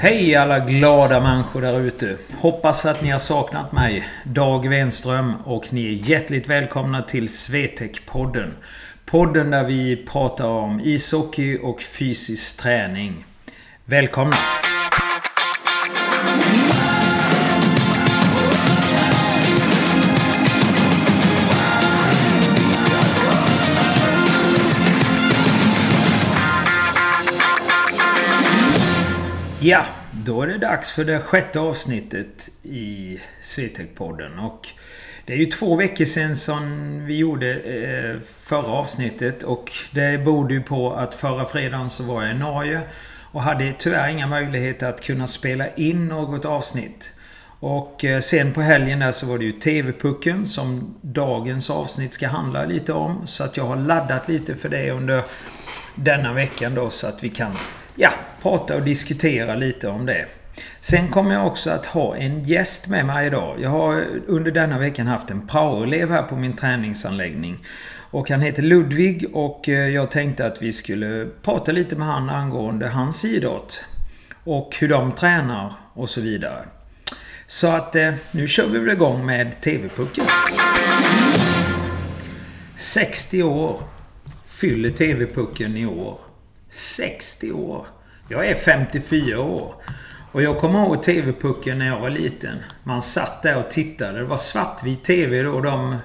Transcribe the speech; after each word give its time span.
Hej 0.00 0.34
alla 0.34 0.58
glada 0.60 1.20
människor 1.20 1.62
där 1.62 1.80
ute. 1.80 2.16
Hoppas 2.36 2.86
att 2.86 3.02
ni 3.02 3.10
har 3.10 3.18
saknat 3.18 3.72
mig, 3.72 4.08
Dag 4.24 4.68
Wenström, 4.68 5.34
och 5.44 5.72
ni 5.72 5.86
är 5.86 6.10
hjärtligt 6.10 6.48
välkomna 6.48 7.02
till 7.02 7.26
Swetec-podden. 7.26 8.50
Podden 9.04 9.50
där 9.50 9.64
vi 9.64 9.96
pratar 9.96 10.46
om 10.48 10.80
ishockey 10.80 11.58
och 11.62 11.82
fysisk 11.82 12.62
träning. 12.62 13.24
Välkomna! 13.84 14.36
Ja, 29.60 29.84
då 30.28 30.42
är 30.42 30.46
det 30.46 30.58
dags 30.58 30.92
för 30.92 31.04
det 31.04 31.18
sjätte 31.18 31.60
avsnittet 31.60 32.50
i 32.62 33.20
Swetec-podden. 33.42 34.38
Och 34.38 34.68
det 35.24 35.32
är 35.32 35.36
ju 35.36 35.46
två 35.46 35.76
veckor 35.76 36.04
sedan 36.04 36.36
som 36.36 37.06
vi 37.06 37.16
gjorde 37.16 37.54
eh, 37.54 38.20
förra 38.42 38.66
avsnittet 38.66 39.42
och 39.42 39.72
det 39.90 40.24
borde 40.24 40.54
ju 40.54 40.62
på 40.62 40.92
att 40.92 41.14
förra 41.14 41.44
fredagen 41.46 41.90
så 41.90 42.04
var 42.04 42.22
jag 42.22 42.30
i 42.30 42.38
Norge 42.38 42.80
och 43.32 43.42
hade 43.42 43.72
tyvärr 43.78 44.08
inga 44.08 44.26
möjligheter 44.26 44.88
att 44.88 45.00
kunna 45.00 45.26
spela 45.26 45.74
in 45.74 46.08
något 46.08 46.44
avsnitt. 46.44 47.12
Och 47.60 48.04
eh, 48.04 48.20
sen 48.20 48.52
på 48.52 48.60
helgen 48.60 48.98
där 48.98 49.12
så 49.12 49.26
var 49.26 49.38
det 49.38 49.44
ju 49.44 49.52
TV-pucken 49.52 50.46
som 50.46 50.94
dagens 51.00 51.70
avsnitt 51.70 52.14
ska 52.14 52.28
handla 52.28 52.64
lite 52.64 52.92
om. 52.92 53.26
Så 53.26 53.44
att 53.44 53.56
jag 53.56 53.64
har 53.64 53.76
laddat 53.76 54.28
lite 54.28 54.54
för 54.54 54.68
det 54.68 54.90
under 54.90 55.22
denna 55.94 56.32
veckan 56.32 56.74
då 56.74 56.90
så 56.90 57.06
att 57.06 57.24
vi 57.24 57.28
kan 57.28 57.52
ja, 57.98 58.10
prata 58.42 58.76
och 58.76 58.82
diskutera 58.82 59.54
lite 59.54 59.88
om 59.88 60.06
det. 60.06 60.26
Sen 60.80 61.08
kommer 61.08 61.34
jag 61.34 61.46
också 61.46 61.70
att 61.70 61.86
ha 61.86 62.16
en 62.16 62.44
gäst 62.44 62.88
med 62.88 63.06
mig 63.06 63.26
idag. 63.26 63.56
Jag 63.60 63.70
har 63.70 64.06
under 64.26 64.50
denna 64.50 64.78
veckan 64.78 65.06
haft 65.06 65.30
en 65.30 65.46
praoelev 65.46 66.10
här 66.10 66.22
på 66.22 66.36
min 66.36 66.56
träningsanläggning. 66.56 67.58
Och 68.10 68.30
han 68.30 68.40
heter 68.40 68.62
Ludvig 68.62 69.26
och 69.32 69.68
eh, 69.68 69.88
jag 69.88 70.10
tänkte 70.10 70.46
att 70.46 70.62
vi 70.62 70.72
skulle 70.72 71.26
prata 71.42 71.72
lite 71.72 71.96
med 71.96 72.06
han 72.06 72.30
angående 72.30 72.88
hans 72.88 73.24
idrott. 73.24 73.84
Och 74.44 74.76
hur 74.80 74.88
de 74.88 75.12
tränar 75.12 75.72
och 75.94 76.08
så 76.08 76.20
vidare. 76.20 76.64
Så 77.46 77.68
att 77.68 77.96
eh, 77.96 78.14
nu 78.30 78.46
kör 78.46 78.66
vi 78.68 78.78
väl 78.78 78.90
igång 78.90 79.26
med 79.26 79.60
TV-pucken. 79.60 80.24
60 82.76 83.42
år 83.42 83.80
fyller 84.46 84.90
TV-pucken 84.90 85.76
i 85.76 85.86
år. 85.86 86.27
60 86.70 87.52
år. 87.52 87.86
Jag 88.28 88.46
är 88.48 88.54
54 88.54 89.40
år. 89.40 89.74
Och 90.32 90.42
jag 90.42 90.58
kommer 90.58 90.82
ihåg 90.82 91.02
TV-pucken 91.02 91.78
när 91.78 91.86
jag 91.86 92.00
var 92.00 92.10
liten. 92.10 92.56
Man 92.84 93.02
satt 93.02 93.42
där 93.42 93.58
och 93.58 93.70
tittade. 93.70 94.18
Det 94.18 94.24
var 94.24 94.36
svartvit 94.36 95.04
TV 95.04 95.42
då. 95.42 95.60
De, 95.60 95.96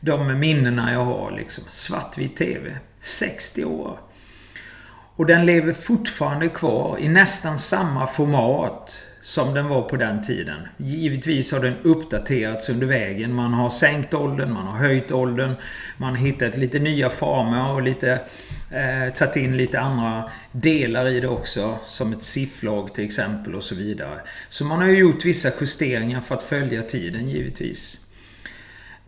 de 0.00 0.38
minnena 0.38 0.92
jag 0.92 1.04
har 1.04 1.30
liksom. 1.36 1.64
Svartvit 1.68 2.36
TV. 2.36 2.76
60 3.00 3.64
år. 3.64 3.98
Och 5.16 5.26
den 5.26 5.46
lever 5.46 5.72
fortfarande 5.72 6.48
kvar 6.48 6.98
i 7.00 7.08
nästan 7.08 7.58
samma 7.58 8.06
format 8.06 9.02
som 9.20 9.54
den 9.54 9.68
var 9.68 9.82
på 9.82 9.96
den 9.96 10.22
tiden. 10.22 10.60
Givetvis 10.76 11.52
har 11.52 11.60
den 11.60 11.74
uppdaterats 11.82 12.68
under 12.68 12.86
vägen. 12.86 13.34
Man 13.34 13.52
har 13.52 13.68
sänkt 13.68 14.14
åldern, 14.14 14.52
man 14.52 14.66
har 14.66 14.78
höjt 14.78 15.12
åldern. 15.12 15.54
Man 15.96 16.10
har 16.10 16.16
hittat 16.16 16.56
lite 16.56 16.78
nya 16.78 17.10
former 17.10 17.72
och 17.72 17.82
lite... 17.82 18.20
Eh, 18.70 19.14
tagit 19.14 19.36
in 19.36 19.56
lite 19.56 19.80
andra 19.80 20.30
delar 20.52 21.08
i 21.08 21.20
det 21.20 21.28
också. 21.28 21.78
Som 21.84 22.12
ett 22.12 22.24
sifflag 22.24 22.94
till 22.94 23.04
exempel 23.04 23.54
och 23.54 23.62
så 23.62 23.74
vidare. 23.74 24.20
Så 24.48 24.64
man 24.64 24.80
har 24.80 24.88
ju 24.88 24.98
gjort 24.98 25.24
vissa 25.24 25.48
justeringar 25.60 26.20
för 26.20 26.34
att 26.34 26.42
följa 26.42 26.82
tiden 26.82 27.28
givetvis. 27.28 28.05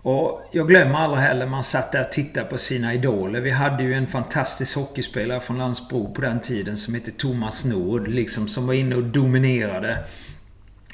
Och 0.02 0.48
jag 0.52 0.68
glömmer 0.68 0.94
aldrig 0.94 1.22
heller 1.22 1.46
man 1.46 1.62
satt 1.62 1.92
där 1.92 2.00
och 2.00 2.12
tittade 2.12 2.46
på 2.46 2.58
sina 2.58 2.94
idoler. 2.94 3.40
Vi 3.40 3.50
hade 3.50 3.82
ju 3.82 3.94
en 3.94 4.06
fantastisk 4.06 4.76
hockeyspelare 4.76 5.40
från 5.40 5.58
Landsbro 5.58 6.14
på 6.14 6.20
den 6.20 6.40
tiden 6.40 6.76
som 6.76 6.94
hette 6.94 7.10
Thomas 7.10 7.64
Nord. 7.64 8.08
Liksom, 8.08 8.48
som 8.48 8.66
var 8.66 8.74
inne 8.74 8.96
och 8.96 9.04
dominerade. 9.04 9.98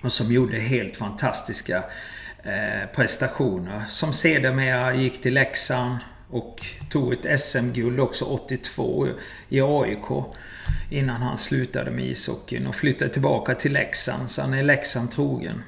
Och 0.02 0.12
som 0.12 0.32
gjorde 0.32 0.58
helt 0.58 0.96
fantastiska 0.96 1.84
eh, 2.42 2.88
prestationer. 2.94 3.82
Som 3.88 4.12
sedermera 4.12 4.94
gick 4.94 5.22
till 5.22 5.34
Leksand 5.34 5.96
och 6.30 6.66
tog 6.90 7.12
ett 7.12 7.40
SM-guld 7.40 8.00
också 8.00 8.24
82 8.24 9.08
i 9.48 9.60
AIK. 9.60 10.24
Innan 10.90 11.22
han 11.22 11.38
slutade 11.38 11.90
med 11.90 12.04
ishockeyn 12.04 12.66
och 12.66 12.74
flyttade 12.74 13.10
tillbaka 13.10 13.54
till 13.54 13.72
Leksand. 13.72 14.30
Så 14.30 14.42
han 14.42 14.54
är 14.54 14.62
Leksand 14.62 15.10
trogen. 15.10 15.62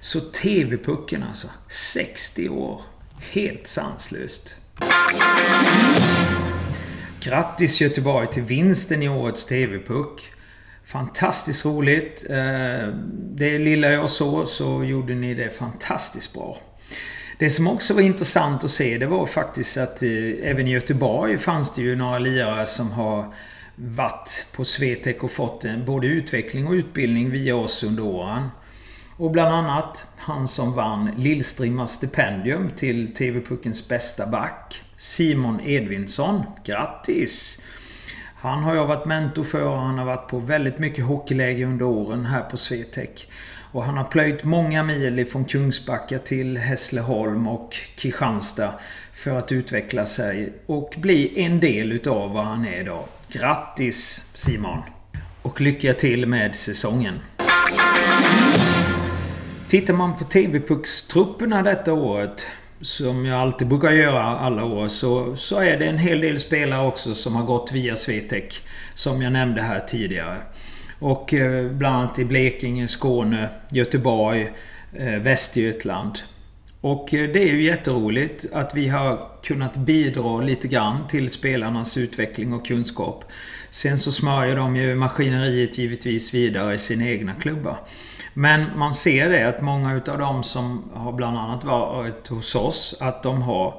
Så 0.00 0.20
TV-pucken 0.20 1.22
alltså. 1.22 1.48
60 1.68 2.48
år. 2.48 2.82
Helt 3.32 3.66
sanslöst. 3.66 4.56
Grattis 7.20 7.80
Göteborg 7.80 8.26
till 8.26 8.42
vinsten 8.42 9.02
i 9.02 9.08
årets 9.08 9.44
TV-puck. 9.44 10.32
Fantastiskt 10.84 11.64
roligt. 11.64 12.26
Eh, 12.30 12.88
det 13.12 13.58
lilla 13.58 13.90
jag 13.90 14.10
såg 14.10 14.48
så 14.48 14.84
gjorde 14.84 15.14
ni 15.14 15.34
det 15.34 15.50
fantastiskt 15.50 16.34
bra. 16.34 16.58
Det 17.38 17.50
som 17.50 17.66
också 17.66 17.94
var 17.94 18.02
intressant 18.02 18.64
att 18.64 18.70
se 18.70 18.98
det 18.98 19.06
var 19.06 19.26
faktiskt 19.26 19.76
att 19.78 20.02
eh, 20.02 20.10
även 20.42 20.68
i 20.68 20.70
Göteborg 20.70 21.38
fanns 21.38 21.74
det 21.74 21.82
ju 21.82 21.96
några 21.96 22.18
lirare 22.18 22.66
som 22.66 22.92
har 22.92 23.34
varit 23.74 24.46
på 24.56 24.64
Swetec 24.64 25.16
och 25.20 25.30
fått 25.30 25.64
både 25.86 26.06
utveckling 26.06 26.66
och 26.66 26.72
utbildning 26.72 27.30
via 27.30 27.56
oss 27.56 27.84
under 27.84 28.02
åren. 28.02 28.48
Och 29.18 29.30
bland 29.30 29.54
annat 29.54 30.06
han 30.16 30.48
som 30.48 30.72
vann 30.72 31.10
Lillstrimmas 31.16 31.92
stipendium 31.92 32.70
till 32.70 33.14
TV-puckens 33.14 33.88
bästa 33.88 34.26
back. 34.26 34.82
Simon 34.96 35.60
Edvinsson. 35.60 36.42
Grattis! 36.64 37.62
Han 38.34 38.62
har 38.62 38.74
jag 38.74 38.86
varit 38.86 39.06
mentor 39.06 39.44
för 39.44 39.62
och 39.62 39.78
han 39.78 39.98
har 39.98 40.04
varit 40.04 40.28
på 40.28 40.38
väldigt 40.38 40.78
mycket 40.78 41.04
hockeyläger 41.04 41.66
under 41.66 41.84
åren 41.84 42.24
här 42.26 42.42
på 42.42 42.56
Swetec. 42.56 43.26
Och 43.72 43.84
han 43.84 43.96
har 43.96 44.04
plöjt 44.04 44.44
många 44.44 44.82
mil 44.82 45.26
från 45.26 45.44
Kungsbacka 45.44 46.18
till 46.18 46.58
Hässleholm 46.58 47.48
och 47.48 47.72
Kristianstad 47.96 48.72
för 49.12 49.38
att 49.38 49.52
utveckla 49.52 50.06
sig 50.06 50.52
och 50.66 50.94
bli 50.96 51.40
en 51.42 51.60
del 51.60 51.92
utav 51.92 52.32
vad 52.32 52.44
han 52.44 52.66
är 52.66 52.80
idag. 52.80 53.04
Grattis 53.28 54.30
Simon! 54.34 54.78
Och 55.42 55.60
lycka 55.60 55.92
till 55.92 56.26
med 56.26 56.54
säsongen! 56.54 57.18
Tittar 59.68 59.94
man 59.94 60.16
på 60.16 60.24
TV-puckstrupperna 60.24 61.62
detta 61.62 61.92
året 61.92 62.46
som 62.80 63.26
jag 63.26 63.40
alltid 63.40 63.68
brukar 63.68 63.92
göra 63.92 64.22
alla 64.22 64.64
år 64.64 64.88
så, 64.88 65.36
så 65.36 65.58
är 65.58 65.78
det 65.78 65.86
en 65.86 65.98
hel 65.98 66.20
del 66.20 66.38
spelare 66.38 66.86
också 66.86 67.14
som 67.14 67.36
har 67.36 67.44
gått 67.44 67.72
via 67.72 67.96
Swetec. 67.96 68.62
Som 68.94 69.22
jag 69.22 69.32
nämnde 69.32 69.62
här 69.62 69.80
tidigare. 69.80 70.36
Och 70.98 71.34
eh, 71.34 71.70
bland 71.70 71.96
annat 71.96 72.18
i 72.18 72.24
Blekinge, 72.24 72.88
Skåne, 72.88 73.48
Göteborg, 73.70 74.52
eh, 74.98 75.14
Västergötland. 75.14 76.18
Och 76.80 77.14
eh, 77.14 77.30
det 77.32 77.42
är 77.42 77.52
ju 77.52 77.62
jätteroligt 77.62 78.46
att 78.52 78.74
vi 78.74 78.88
har 78.88 79.28
kunnat 79.42 79.76
bidra 79.76 80.40
lite 80.40 80.68
grann 80.68 81.06
till 81.08 81.28
spelarnas 81.28 81.96
utveckling 81.96 82.52
och 82.52 82.66
kunskap. 82.66 83.24
Sen 83.70 83.98
så 83.98 84.12
smörjer 84.12 84.56
de 84.56 84.76
ju 84.76 84.94
maskineriet 84.94 85.78
givetvis 85.78 86.34
vidare 86.34 86.74
i 86.74 86.78
sina 86.78 87.08
egna 87.08 87.34
klubbar. 87.34 87.78
Men 88.34 88.78
man 88.78 88.94
ser 88.94 89.28
det 89.28 89.48
att 89.48 89.62
många 89.62 89.94
utav 89.94 90.18
dem 90.18 90.42
som 90.42 90.90
har 90.94 91.12
bland 91.12 91.38
annat 91.38 91.64
varit 91.64 92.28
hos 92.28 92.54
oss, 92.54 92.96
att 93.00 93.22
de 93.22 93.42
har 93.42 93.74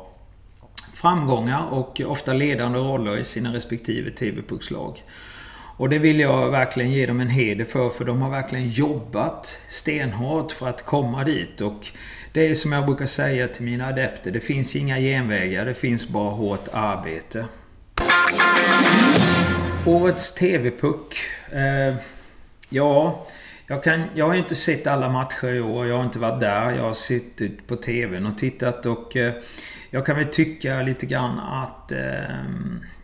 framgångar 0.93 1.67
och 1.71 2.01
ofta 2.05 2.33
ledande 2.33 2.79
roller 2.79 3.17
i 3.17 3.23
sina 3.23 3.53
respektive 3.53 4.11
TV-puckslag. 4.11 5.03
Och 5.79 5.89
det 5.89 5.99
vill 5.99 6.19
jag 6.19 6.51
verkligen 6.51 6.91
ge 6.91 7.05
dem 7.05 7.19
en 7.19 7.29
heder 7.29 7.65
för, 7.65 7.89
för 7.89 8.05
de 8.05 8.21
har 8.21 8.29
verkligen 8.29 8.69
jobbat 8.69 9.61
stenhårt 9.67 10.51
för 10.51 10.67
att 10.67 10.85
komma 10.85 11.23
dit. 11.23 11.61
Och 11.61 11.87
det 12.33 12.49
är 12.49 12.53
som 12.53 12.71
jag 12.71 12.85
brukar 12.85 13.05
säga 13.05 13.47
till 13.47 13.65
mina 13.65 13.87
adepter, 13.87 14.31
det 14.31 14.39
finns 14.39 14.75
inga 14.75 14.99
genvägar, 14.99 15.65
det 15.65 15.73
finns 15.73 16.07
bara 16.07 16.29
hårt 16.29 16.67
arbete. 16.71 17.45
Årets 19.85 20.35
TV-puck. 20.35 21.15
Eh, 21.51 21.95
ja, 22.69 23.25
jag, 23.69 23.83
kan, 23.83 24.03
jag 24.13 24.27
har 24.27 24.35
inte 24.35 24.55
sett 24.55 24.87
alla 24.87 25.09
matcher 25.09 25.53
i 25.53 25.61
år. 25.61 25.87
Jag 25.87 25.97
har 25.97 26.03
inte 26.03 26.19
varit 26.19 26.39
där. 26.39 26.71
Jag 26.71 26.83
har 26.83 26.93
suttit 26.93 27.67
på 27.67 27.75
TVn 27.75 28.25
och 28.25 28.37
tittat 28.37 28.85
och 28.85 29.17
eh, 29.17 29.33
jag 29.89 30.05
kan 30.05 30.15
väl 30.15 30.25
tycka 30.25 30.81
lite 30.81 31.05
grann 31.05 31.39
att 31.39 31.91
eh, 31.91 32.35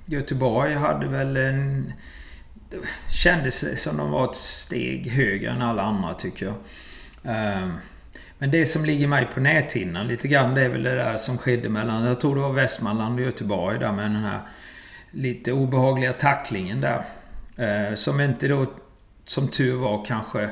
Göteborg 0.06 0.74
hade 0.74 1.08
väl 1.08 1.38
en... 1.38 1.94
Det 2.70 2.78
kändes 3.12 3.84
som 3.84 3.98
de 3.98 4.12
var 4.12 4.30
ett 4.30 4.36
steg 4.36 5.12
högre 5.12 5.50
än 5.52 5.62
alla 5.62 5.82
andra 5.82 6.14
tycker 6.14 6.46
jag. 6.46 6.56
Eh, 7.36 7.70
men 8.38 8.52
det 8.52 8.66
som 8.66 8.86
ligger 8.86 9.08
mig 9.08 9.28
på 9.34 9.40
näthinnan 9.40 10.08
lite 10.08 10.28
grann 10.28 10.56
det 10.56 10.62
är 10.62 10.70
väl 10.70 10.84
det 10.84 10.96
där 10.96 11.18
som 11.18 11.38
skedde 11.38 11.70
mellan... 11.70 12.04
Jag 12.04 12.20
tror 12.22 12.36
det 12.36 12.42
var 12.42 12.54
Västmanland 12.54 13.20
och 13.20 13.26
Göteborg 13.26 13.80
där 13.80 13.92
med 13.92 14.06
den 14.06 14.16
här 14.24 14.42
lite 15.12 15.52
obehagliga 15.52 16.14
tacklingen 16.14 16.82
där. 16.82 17.06
Eh, 17.58 17.94
som 17.94 18.22
inte 18.22 18.48
då 18.48 18.66
som 19.25 19.48
tur 19.48 19.75
var 19.75 20.06
kanske 20.06 20.50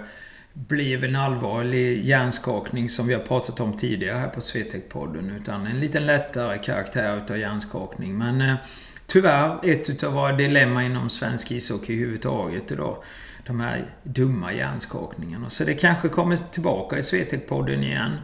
blev 0.54 1.04
en 1.04 1.16
allvarlig 1.16 2.06
hjärnskakning 2.06 2.90
som 2.90 3.08
vi 3.08 3.14
har 3.14 3.22
pratat 3.22 3.60
om 3.60 3.78
tidigare 3.78 4.18
här 4.18 4.28
på 4.28 4.40
Swetec-podden. 4.40 5.38
Utan 5.38 5.68
en 5.68 5.80
lite 5.80 6.00
lättare 6.00 6.58
karaktär 6.58 7.18
utav 7.18 7.38
hjärnskakning. 7.38 8.18
Men 8.18 8.42
eh, 8.42 8.56
tyvärr 9.08 9.60
ett 9.64 9.90
utav 9.90 10.14
våra 10.14 10.32
dilemma 10.32 10.84
inom 10.84 11.10
svensk 11.10 11.52
ishockey 11.52 11.94
överhuvudtaget 11.94 12.72
idag. 12.72 12.98
De 13.46 13.60
här 13.60 13.86
dumma 14.04 14.54
hjärnskakningarna. 14.54 15.50
Så 15.50 15.64
det 15.64 15.74
kanske 15.74 16.10
kommer 16.10 16.36
tillbaka 16.36 16.98
i 16.98 17.02
Swetec-podden 17.02 17.84
igen. 17.84 18.18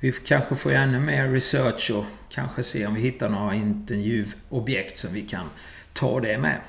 Vi 0.00 0.12
kanske 0.12 0.54
får 0.54 0.72
ännu 0.72 1.00
mer 1.00 1.28
research 1.28 1.90
och 1.94 2.04
kanske 2.28 2.62
se 2.62 2.86
om 2.86 2.94
vi 2.94 3.00
hittar 3.00 3.28
några 3.28 3.54
intervjuobjekt 3.54 4.96
som 4.96 5.14
vi 5.14 5.22
kan 5.22 5.50
ta 5.92 6.20
det 6.20 6.38
med. 6.38 6.60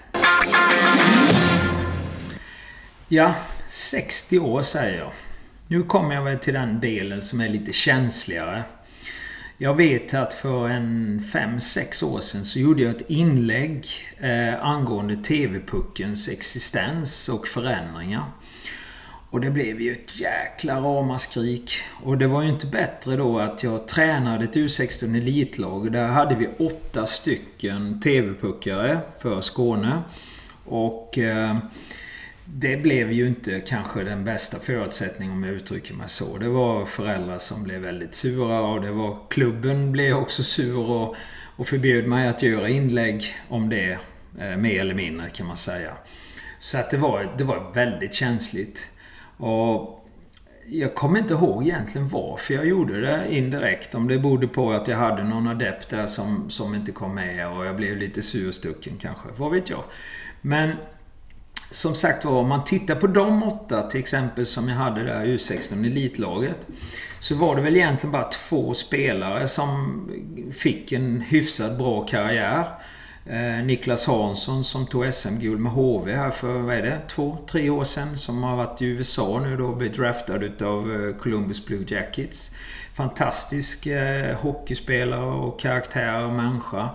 Ja, 3.16 3.36
60 3.68 4.40
år 4.40 4.62
säger 4.62 5.00
jag. 5.00 5.12
Nu 5.68 5.84
kommer 5.84 6.16
jag 6.16 6.24
väl 6.24 6.40
till 6.40 6.54
den 6.54 6.80
delen 6.80 7.22
som 7.22 7.42
är 7.42 7.50
lite 7.50 7.74
känsligare. 7.74 8.64
Jag 9.58 9.76
vet 9.76 10.14
att 10.14 10.34
för 10.34 10.68
en 10.68 11.20
5-6 11.20 12.04
år 12.04 12.20
sedan 12.20 12.46
så 12.46 12.60
gjorde 12.60 12.84
jag 12.84 12.96
ett 12.96 13.10
inlägg 13.10 13.88
eh, 14.20 14.66
angående 14.66 15.16
TV-puckens 15.16 16.30
existens 16.30 17.30
och 17.30 17.48
förändringar. 17.48 18.24
Och 19.30 19.42
det 19.42 19.52
blev 19.52 19.82
ju 19.82 19.92
ett 19.92 20.20
jäkla 20.20 20.80
ramaskrik. 20.80 21.72
Och 22.04 22.18
det 22.18 22.28
var 22.28 22.42
ju 22.42 22.50
inte 22.50 22.68
bättre 22.68 23.16
då 23.16 23.40
att 23.40 23.64
jag 23.64 23.88
tränade 23.88 24.44
ett 24.44 24.56
U16 24.56 25.18
elitlag. 25.18 25.92
Där 25.92 26.08
hade 26.08 26.36
vi 26.36 26.50
åtta 26.60 27.06
stycken 27.06 28.02
TV-puckare 28.02 28.98
för 29.20 29.42
Skåne. 29.42 30.02
Och 30.66 31.18
eh, 31.18 31.58
det 32.46 32.78
blev 32.78 33.12
ju 33.12 33.28
inte 33.28 33.60
kanske 33.60 34.04
den 34.04 34.24
bästa 34.24 34.60
förutsättningen 34.60 35.34
om 35.34 35.44
jag 35.44 35.54
uttrycker 35.54 35.94
mig 35.94 36.10
så. 36.10 36.38
Det 36.38 36.50
var 36.50 36.86
föräldrar 36.86 37.38
som 37.38 37.64
blev 37.64 37.82
väldigt 37.82 38.14
sura 38.14 38.62
och 38.62 38.82
det 38.82 38.92
var 38.92 39.18
klubben 39.30 39.92
blev 39.92 40.18
också 40.18 40.44
sur 40.44 40.78
och, 40.78 41.16
och 41.56 41.68
förbjöd 41.68 42.08
mig 42.08 42.28
att 42.28 42.44
göra 42.44 42.70
inlägg 42.70 43.24
om 43.50 43.70
det. 43.70 43.98
Eh, 44.40 44.58
mer 44.58 44.80
eller 44.80 44.96
mindre 44.96 45.30
kan 45.30 45.48
man 45.48 45.56
säga. 45.56 45.94
Så 46.60 46.78
att 46.78 46.92
det 46.92 46.98
var, 46.98 47.36
det 47.38 47.44
var 47.44 47.72
väldigt 47.74 48.14
känsligt. 48.14 48.92
Och 49.38 50.06
jag 50.68 50.96
kommer 50.96 51.20
inte 51.20 51.34
ihåg 51.34 51.64
egentligen 51.64 52.10
varför 52.10 52.54
jag 52.54 52.66
gjorde 52.66 53.02
det 53.02 53.26
indirekt. 53.30 53.96
Om 53.96 54.08
det 54.08 54.20
berodde 54.20 54.48
på 54.48 54.72
att 54.72 54.88
jag 54.88 54.98
hade 54.98 55.24
någon 55.24 55.48
adept 55.48 55.90
där 55.90 56.06
som, 56.06 56.50
som 56.50 56.76
inte 56.76 56.92
kom 56.92 57.16
med 57.16 57.48
och 57.48 57.66
jag 57.66 57.76
blev 57.76 57.98
lite 57.98 58.22
surstucken 58.22 58.94
kanske. 58.98 59.28
Vad 59.38 59.52
vet 59.52 59.70
jag. 59.70 59.84
Men 60.42 60.76
som 61.74 61.96
sagt 61.96 62.26
var, 62.26 62.32
om 62.32 62.48
man 62.48 62.64
tittar 62.64 62.96
på 62.96 63.08
de 63.08 63.44
åtta 63.44 63.84
till 63.84 64.00
exempel 64.00 64.46
som 64.46 64.70
jag 64.70 64.76
hade 64.76 65.04
där 65.04 65.26
i 65.26 65.38
U16 65.38 65.86
elitlaget. 65.86 66.68
Så 67.20 67.36
var 67.36 67.56
det 67.56 67.62
väl 67.62 67.76
egentligen 67.76 68.12
bara 68.12 68.24
två 68.24 68.74
spelare 68.74 69.48
som 69.48 70.00
fick 70.54 70.92
en 70.92 71.22
hyfsat 71.22 71.78
bra 71.78 72.06
karriär. 72.06 72.66
Eh, 73.26 73.66
Niklas 73.66 74.08
Hansson 74.08 74.64
som 74.64 74.86
tog 74.86 75.14
SM-guld 75.14 75.60
med 75.60 75.72
HV 75.72 76.14
här 76.14 76.32
för, 76.32 76.54
vad 76.54 76.76
är 76.76 76.82
det, 76.82 77.00
två, 77.10 77.38
tre 77.48 77.70
år 77.70 77.84
sedan. 77.84 78.18
Som 78.18 78.44
har 78.44 78.56
varit 78.56 78.82
i 78.82 78.86
USA 78.86 79.40
nu 79.40 79.58
då 79.58 79.66
och 79.66 79.78
blivit 79.78 79.98
draftad 79.98 80.44
utav 80.44 80.94
eh, 80.94 81.16
Columbus 81.16 81.66
Blue 81.66 81.86
Jackets. 81.88 82.56
Fantastisk 82.94 83.86
eh, 83.86 84.36
hockeyspelare 84.36 85.26
och 85.26 85.60
karaktär 85.60 86.26
och 86.26 86.34
människa. 86.34 86.90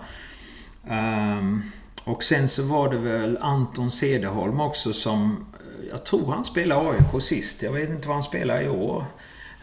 Um, 0.89 1.63
och 2.09 2.23
sen 2.23 2.47
så 2.47 2.63
var 2.63 2.89
det 2.89 2.97
väl 2.97 3.37
Anton 3.37 3.91
Cederholm 3.91 4.61
också 4.61 4.93
som... 4.93 5.45
Eh, 5.53 5.89
jag 5.89 6.05
tror 6.05 6.31
han 6.31 6.45
spelade 6.45 6.89
AIK 6.89 7.23
sist. 7.23 7.63
Jag 7.63 7.71
vet 7.71 7.89
inte 7.89 8.07
vad 8.07 8.15
han 8.15 8.23
spelar 8.23 8.63
i 8.63 8.69
år. 8.69 9.05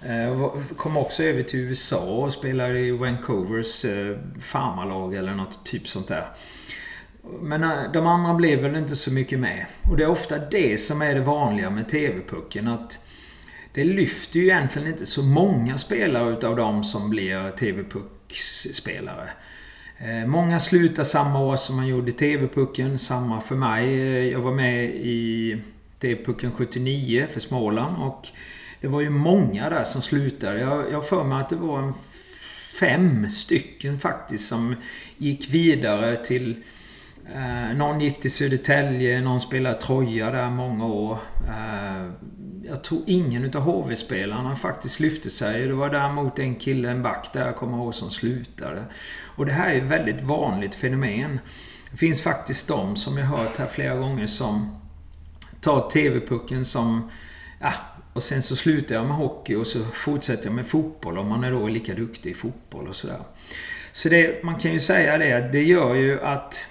Eh, 0.03 0.53
kom 0.77 0.97
också 0.97 1.23
över 1.23 1.43
till 1.43 1.61
USA 1.61 2.01
och 2.01 2.33
spelade 2.33 2.79
i 2.79 2.91
Vancouvers 2.91 3.85
eh, 3.85 4.17
farmarlag 4.41 5.15
eller 5.15 5.35
något 5.35 5.65
typ 5.65 5.89
sånt 5.89 6.09
där. 6.09 6.27
Men 7.41 7.93
de 7.93 8.07
andra 8.07 8.35
blev 8.35 8.59
väl 8.59 8.77
inte 8.77 8.97
så 8.97 9.13
mycket 9.13 9.39
med. 9.39 9.67
Och 9.91 9.97
det 9.97 10.03
är 10.03 10.11
ofta 10.11 10.39
det 10.39 10.81
som 10.81 11.03
är 11.03 11.15
det 11.15 11.21
vanliga 11.21 11.71
med 11.71 11.89
TV-pucken. 11.89 12.69
Att 12.69 13.07
det 13.73 13.85
lyfter 13.85 14.41
ju 14.41 14.45
egentligen 14.45 14.89
inte 14.89 15.07
så 15.07 15.23
många 15.23 15.79
spelare 15.79 16.33
utav 16.33 16.57
de 16.57 16.85
som 16.85 17.11
blir 17.11 17.51
TV-pucksspelare. 17.51 19.29
Eh, 19.99 20.27
många 20.27 20.59
slutar 20.59 21.05
samma 21.05 21.41
år 21.41 21.57
som 21.57 21.77
man 21.77 21.87
gjorde 21.87 22.13
TV-pucken. 22.13 22.99
Samma 22.99 23.41
för 23.41 23.55
mig. 23.55 23.85
Eh, 23.85 24.33
jag 24.33 24.41
var 24.41 24.53
med 24.53 24.85
i 24.85 25.57
TV-pucken 26.01 26.53
79 26.53 27.27
för 27.31 27.41
Småland 27.41 28.03
och 28.03 28.29
det 28.81 28.89
var 28.89 29.01
ju 29.01 29.11
många 29.11 29.71
där 29.71 29.85
som 29.85 30.03
slutade. 30.03 30.61
Jag 30.61 30.93
har 30.93 31.03
för 31.03 31.25
mig 31.25 31.41
att 31.41 31.51
det 31.51 31.57
var 31.57 31.79
en 31.83 31.95
fem 32.81 33.29
stycken 33.29 33.99
faktiskt 33.99 34.49
som 34.49 34.77
gick 35.19 35.55
vidare 35.55 36.17
till 36.17 36.63
Eh, 37.35 37.77
någon 37.77 38.01
gick 38.01 38.21
till 38.21 38.33
Södertälje, 38.33 39.21
någon 39.21 39.41
spelade 39.41 39.75
Troja 39.81 40.31
där 40.31 40.51
många 40.51 40.87
år. 40.87 41.19
Eh, 41.47 42.11
jag 42.67 42.85
tror 42.85 43.03
ingen 43.07 43.45
utav 43.45 43.63
HV-spelarna 43.63 44.57
faktiskt 44.57 45.01
lyfte 45.01 45.31
sig. 45.31 45.67
Det 45.67 45.75
var 45.75 45.91
däremot 45.91 46.39
en 46.39 46.55
kille, 46.55 46.91
en 46.91 47.03
back 47.03 47.31
där 47.33 47.47
jag 47.47 47.57
kommer 47.57 47.77
ihåg, 47.77 47.95
som 47.95 48.11
slutade. 48.11 48.85
Och 49.37 49.47
det 49.47 49.53
här 49.53 49.71
är 49.71 49.79
ett 49.79 49.91
väldigt 49.91 50.23
vanligt 50.23 50.75
fenomen. 50.75 51.41
Det 51.91 51.97
finns 51.97 52.23
faktiskt 52.23 52.69
de 52.69 52.97
som 52.97 53.19
jag 53.19 53.27
hört 53.27 53.59
här 53.59 53.67
flera 53.67 53.95
gånger 53.95 54.27
som 54.27 54.77
tar 55.61 55.91
TV-pucken 55.91 56.65
som... 56.65 57.11
Ja, 57.61 57.73
och 58.13 58.23
sen 58.23 58.43
så 58.43 58.57
slutar 58.57 58.95
jag 58.95 59.07
med 59.07 59.17
hockey 59.17 59.55
och 59.55 59.67
så 59.67 59.85
fortsätter 59.85 60.45
jag 60.45 60.55
med 60.55 60.67
fotboll 60.67 61.19
om 61.19 61.29
man 61.29 61.45
är 61.45 61.53
då 61.53 61.69
lika 61.69 61.95
duktig 61.95 62.31
i 62.31 62.35
fotboll 62.35 62.89
och 62.89 62.95
sådär. 62.95 63.21
Så 63.93 64.09
det, 64.09 64.43
man 64.45 64.59
kan 64.59 64.73
ju 64.73 64.79
säga 64.79 65.19
det, 65.19 65.49
det 65.53 65.63
gör 65.63 65.95
ju 65.95 66.21
att 66.21 66.69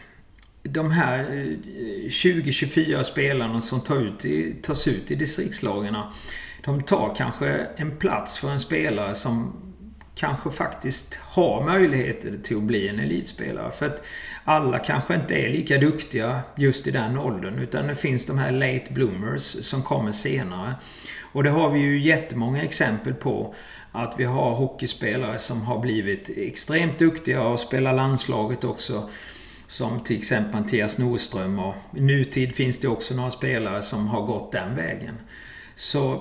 de 0.66 0.92
här 0.92 1.20
eh, 1.20 2.08
20-24 2.08 3.04
spelarna 3.04 3.62
som 3.62 3.82
tar 3.82 4.02
ut 4.02 4.26
i, 4.26 4.56
tas 4.62 4.88
ut 4.88 5.12
i 5.12 5.16
distriktslagarna. 5.16 6.14
De 6.64 6.84
tar 6.84 7.16
kanske 7.18 7.68
en 7.76 7.92
plats 7.98 8.38
för 8.38 8.52
en 8.52 8.60
spelare 8.60 9.16
som 9.16 9.54
kanske 10.16 10.52
faktiskt 10.52 11.20
har 11.22 11.66
möjligheter 11.66 12.38
till 12.44 12.58
att 12.58 12.64
bli 12.64 12.88
en 12.88 13.00
elitspelare. 13.00 13.72
För 13.72 13.86
att 13.86 14.04
alla 14.44 14.80
kanske 14.80 15.16
inte 15.16 15.36
är 15.36 15.50
lika 15.50 15.78
duktiga 15.78 16.40
just 16.56 16.88
i 16.88 16.92
den 16.92 17.18
åldern. 17.18 17.60
Utan 17.60 17.88
det 17.88 17.96
finns 17.96 18.26
de 18.26 18.38
här 18.38 18.52
late 18.52 18.94
bloomers 18.94 19.42
som 19.42 19.82
kommer 19.82 20.12
senare. 20.12 20.76
Och 21.22 21.44
det 21.44 21.50
har 21.50 21.70
vi 21.70 21.80
ju 21.80 22.02
jättemånga 22.02 22.64
exempel 22.64 23.14
på. 23.14 23.56
Att 23.92 24.16
vi 24.18 24.24
har 24.24 24.56
hockeyspelare 24.56 25.40
som 25.40 25.62
har 25.62 25.80
blivit 25.80 26.30
extremt 26.38 27.00
duktiga 27.00 27.42
och 27.42 27.60
spelar 27.60 27.94
landslaget 27.94 28.64
också. 28.64 29.10
Som 29.68 30.00
till 30.00 30.18
exempel 30.18 30.62
Mattias 30.62 30.98
Nordström 30.98 31.60
och 31.60 31.76
i 31.96 32.02
nutid 32.02 32.56
finns 32.56 32.80
det 32.80 32.88
också 32.88 33.16
några 33.16 33.32
spelare 33.32 33.82
som 33.82 34.08
har 34.08 34.22
gått 34.22 34.52
den 34.52 34.76
vägen. 34.76 35.16
Så 35.76 36.14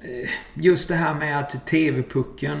eh, 0.00 0.30
just 0.54 0.88
det 0.88 0.94
här 0.94 1.14
med 1.14 1.38
att 1.38 1.66
TV-pucken 1.66 2.60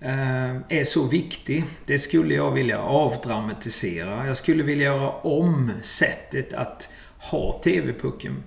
eh, 0.00 0.56
är 0.68 0.84
så 0.84 1.08
viktig. 1.08 1.64
Det 1.86 1.98
skulle 1.98 2.34
jag 2.34 2.50
vilja 2.50 2.78
avdramatisera. 2.78 4.26
Jag 4.26 4.36
skulle 4.36 4.62
vilja 4.62 4.84
göra 4.84 5.10
om 5.10 5.70
sättet 5.82 6.54
att 6.54 6.88
ha 7.18 7.60
TV-pucken. 7.64 8.42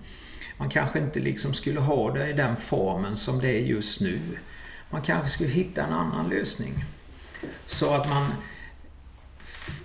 Man 0.57 0.69
kanske 0.69 0.99
inte 0.99 1.19
liksom 1.19 1.53
skulle 1.53 1.79
ha 1.79 2.11
det 2.11 2.29
i 2.29 2.33
den 2.33 2.55
formen 2.55 3.15
som 3.15 3.39
det 3.39 3.49
är 3.49 3.61
just 3.61 4.01
nu. 4.01 4.19
Man 4.89 5.01
kanske 5.01 5.29
skulle 5.29 5.49
hitta 5.49 5.83
en 5.83 5.93
annan 5.93 6.29
lösning. 6.29 6.83
Så 7.65 7.93
att 7.93 8.09
man 8.09 8.31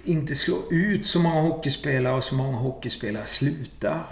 inte 0.05 0.35
slå 0.35 0.57
ut 0.71 1.07
så 1.07 1.19
många 1.19 1.41
hockeyspelare 1.41 2.15
och 2.15 2.25
så 2.25 2.35
många 2.35 2.57
hockeyspelare 2.57 3.27
slutar. 3.27 4.03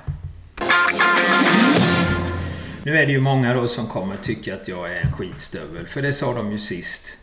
Nu 2.82 2.96
är 2.98 3.06
det 3.06 3.12
ju 3.12 3.20
många 3.20 3.54
då 3.54 3.68
som 3.68 3.86
kommer 3.86 4.16
tycka 4.16 4.54
att 4.54 4.68
jag 4.68 4.92
är 4.92 5.00
en 5.00 5.12
skitstövel, 5.12 5.86
för 5.86 6.02
det 6.02 6.12
sa 6.12 6.34
de 6.34 6.52
ju 6.52 6.58
sist. 6.58 7.18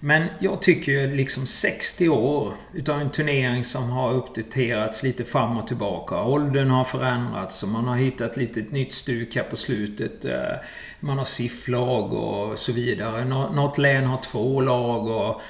Men 0.00 0.28
jag 0.38 0.62
tycker 0.62 0.92
ju 0.92 1.16
liksom 1.16 1.46
60 1.46 2.08
år 2.08 2.54
utav 2.72 3.00
en 3.00 3.10
turnering 3.10 3.64
som 3.64 3.90
har 3.90 4.12
uppdaterats 4.12 5.02
lite 5.02 5.24
fram 5.24 5.58
och 5.58 5.66
tillbaka. 5.66 6.22
Åldern 6.22 6.70
har 6.70 6.84
förändrats 6.84 7.62
och 7.62 7.68
man 7.68 7.88
har 7.88 7.96
hittat 7.96 8.36
lite 8.36 8.60
ett 8.60 8.72
nytt 8.72 8.94
stuk 8.94 9.36
här 9.36 9.42
på 9.42 9.56
slutet. 9.56 10.24
Eh, 10.24 10.56
man 11.00 11.18
har 11.18 11.24
SIF-lag 11.24 12.12
och 12.12 12.58
så 12.58 12.72
vidare. 12.72 13.24
Något 13.24 13.78
län 13.78 14.06
har 14.06 14.18
två 14.22 14.60
lag 14.60 15.06
och 15.06 15.40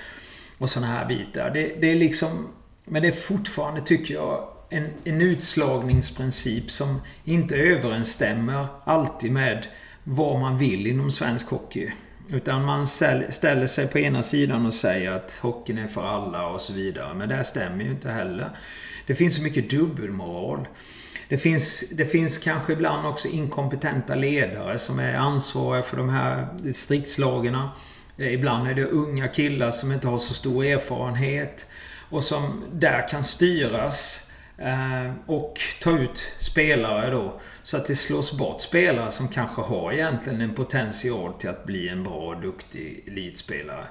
och 0.58 0.70
sådana 0.70 0.92
här 0.92 1.08
bitar. 1.08 1.50
Det, 1.50 1.80
det, 1.80 1.90
är 1.90 1.94
liksom... 1.94 2.48
Men 2.84 3.02
det 3.02 3.08
är 3.08 3.12
fortfarande, 3.12 3.80
tycker 3.80 4.14
jag, 4.14 4.48
en, 4.70 4.88
en 5.04 5.22
utslagningsprincip 5.22 6.70
som 6.70 7.00
inte 7.24 7.56
överensstämmer 7.56 8.66
alltid 8.84 9.32
med 9.32 9.66
vad 10.04 10.40
man 10.40 10.58
vill 10.58 10.86
inom 10.86 11.10
svensk 11.10 11.50
hockey. 11.50 11.90
Utan 12.28 12.64
man 12.64 12.86
ställer 12.86 13.66
sig 13.66 13.88
på 13.88 13.98
ena 13.98 14.22
sidan 14.22 14.66
och 14.66 14.74
säger 14.74 15.12
att 15.12 15.40
hockeyn 15.42 15.78
är 15.78 15.88
för 15.88 16.02
alla 16.02 16.46
och 16.46 16.60
så 16.60 16.72
vidare. 16.72 17.14
Men 17.14 17.28
det 17.28 17.44
stämmer 17.44 17.84
ju 17.84 17.90
inte 17.90 18.10
heller. 18.10 18.48
Det 19.06 19.14
finns 19.14 19.36
så 19.36 19.42
mycket 19.42 19.70
dubbelmoral. 19.70 20.68
Det 21.28 21.38
finns, 21.38 21.90
det 21.90 22.06
finns 22.06 22.38
kanske 22.38 22.72
ibland 22.72 23.06
också 23.06 23.28
inkompetenta 23.28 24.14
ledare 24.14 24.78
som 24.78 24.98
är 24.98 25.14
ansvariga 25.14 25.82
för 25.82 25.96
de 25.96 26.08
här 26.08 26.48
distriktslagarna. 26.58 27.70
Eh, 28.18 28.32
ibland 28.34 28.68
är 28.68 28.74
det 28.74 28.84
unga 28.84 29.28
killar 29.28 29.70
som 29.70 29.92
inte 29.92 30.08
har 30.08 30.18
så 30.18 30.34
stor 30.34 30.64
erfarenhet 30.64 31.66
och 32.10 32.22
som 32.22 32.64
där 32.72 33.08
kan 33.08 33.22
styras 33.22 34.30
eh, 34.58 35.12
och 35.26 35.60
ta 35.82 35.90
ut 35.90 36.32
spelare 36.38 37.10
då. 37.10 37.40
Så 37.62 37.76
att 37.76 37.86
det 37.86 37.96
slås 37.96 38.32
bort 38.32 38.60
spelare 38.60 39.10
som 39.10 39.28
kanske 39.28 39.62
har 39.62 39.92
egentligen 39.92 40.40
en 40.40 40.54
potential 40.54 41.32
till 41.32 41.48
att 41.48 41.64
bli 41.64 41.88
en 41.88 42.04
bra 42.04 42.34
och 42.34 42.40
duktig 42.40 43.04
elitspelare. 43.06 43.84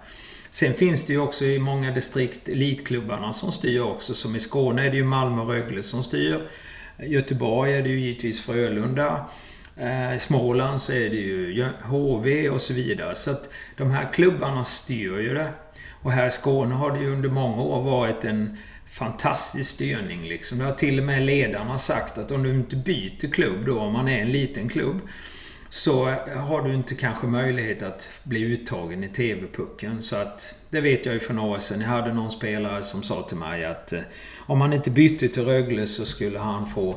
Sen 0.50 0.74
finns 0.74 1.06
det 1.06 1.14
ju 1.14 1.20
också 1.20 1.46
i 1.46 1.60
många 1.60 1.92
distrikt 1.92 2.50
elitklubbarna 2.50 3.32
som 3.34 3.52
styr 3.52 3.80
också. 3.80 4.14
Som 4.14 4.36
i 4.36 4.40
Skåne 4.40 4.86
är 4.86 4.90
det 4.90 4.98
ju 4.98 5.04
Malmö 5.04 5.42
och 5.42 5.50
Rögle 5.50 5.82
som 5.82 6.04
styr. 6.04 6.48
I 7.00 7.06
Göteborg 7.06 7.74
är 7.74 7.82
det 7.82 7.90
ju 7.90 8.00
givetvis 8.00 8.46
Frölunda. 8.46 9.30
Eh, 9.78 10.16
I 10.16 10.20
Småland 10.20 10.82
så 10.82 10.94
är 10.94 11.10
det 11.10 11.16
ju 11.16 11.68
HV 11.82 12.50
och 12.50 12.62
så 12.62 12.74
vidare. 12.74 13.16
Så 13.16 13.32
att 13.32 13.50
de 13.78 13.92
här 13.92 14.10
klubbarna 14.14 14.64
styr 14.64 15.20
ju 15.20 15.34
det. 15.34 15.50
Och 16.02 16.12
här 16.12 16.28
i 16.28 16.32
Skåne 16.32 16.76
har 16.76 16.92
det 16.92 17.00
ju 17.00 17.14
under 17.14 17.30
många 17.30 17.62
år 17.62 17.82
varit 17.82 18.26
en 18.26 18.58
fantastisk 18.86 19.70
styrning 19.70 20.24
liksom. 20.24 20.58
Det 20.58 20.66
har 20.66 20.72
till 20.72 21.00
och 21.00 21.06
med 21.06 21.22
ledarna 21.22 21.78
sagt 21.78 22.18
att 22.18 22.32
om 22.32 22.44
du 22.44 22.50
inte 22.50 22.76
byter 22.76 23.32
klubb 23.32 23.66
då, 23.66 23.80
om 23.80 23.94
man 23.94 24.08
är 24.08 24.22
en 24.22 24.32
liten 24.32 24.70
klubb, 24.70 25.02
så 25.70 26.06
har 26.36 26.62
du 26.62 26.74
inte 26.74 26.96
kanske 26.96 27.28
möjlighet 27.28 27.84
att 27.84 28.10
bli 28.24 28.42
uttagen 28.42 29.04
i 29.04 29.08
TV-pucken. 29.08 30.02
Så 30.02 30.16
att 30.16 30.60
det 30.70 30.82
vet 30.82 31.06
jag 31.06 31.14
ju 31.14 31.20
för 31.20 31.34
några 31.34 31.50
år 31.50 31.58
sedan. 31.58 31.82
Jag 31.82 31.88
hade 31.88 32.14
någon 32.14 32.30
spelare 32.30 32.82
som 32.82 33.04
sa 33.04 33.22
till 33.22 33.38
mig 33.38 33.66
att 33.66 33.94
eh, 33.94 34.02
om 34.38 34.62
han 34.62 34.74
inte 34.74 34.92
bytte 34.92 35.28
till 35.28 35.46
Rögle 35.46 35.86
så 35.86 36.06
skulle 36.06 36.40
han 36.40 36.66
få... 36.66 36.96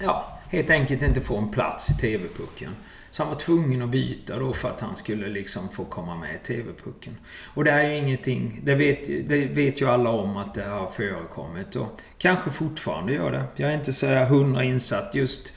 Ja, 0.00 0.35
helt 0.50 0.70
enkelt 0.70 1.02
inte 1.02 1.20
få 1.20 1.36
en 1.36 1.50
plats 1.50 1.90
i 1.90 1.94
TV-pucken. 1.94 2.70
Så 3.10 3.22
han 3.22 3.32
var 3.32 3.38
tvungen 3.38 3.82
att 3.82 3.88
byta 3.88 4.38
då 4.38 4.52
för 4.52 4.68
att 4.68 4.80
han 4.80 4.96
skulle 4.96 5.28
liksom 5.28 5.68
få 5.68 5.84
komma 5.84 6.16
med 6.16 6.34
i 6.34 6.46
TV-pucken. 6.46 7.16
Och 7.54 7.64
det 7.64 7.70
är 7.70 7.90
ju 7.90 7.96
ingenting... 7.96 8.60
Det 8.62 8.74
vet, 8.74 9.28
det 9.28 9.44
vet 9.44 9.80
ju 9.80 9.88
alla 9.88 10.10
om 10.10 10.36
att 10.36 10.54
det 10.54 10.64
har 10.64 10.86
förekommit 10.86 11.76
och 11.76 12.00
kanske 12.18 12.50
fortfarande 12.50 13.12
gör 13.12 13.32
det. 13.32 13.44
Jag 13.56 13.70
är 13.70 13.74
inte 13.74 13.92
så 13.92 14.06
hundra 14.06 14.64
insatt 14.64 15.14
just 15.14 15.54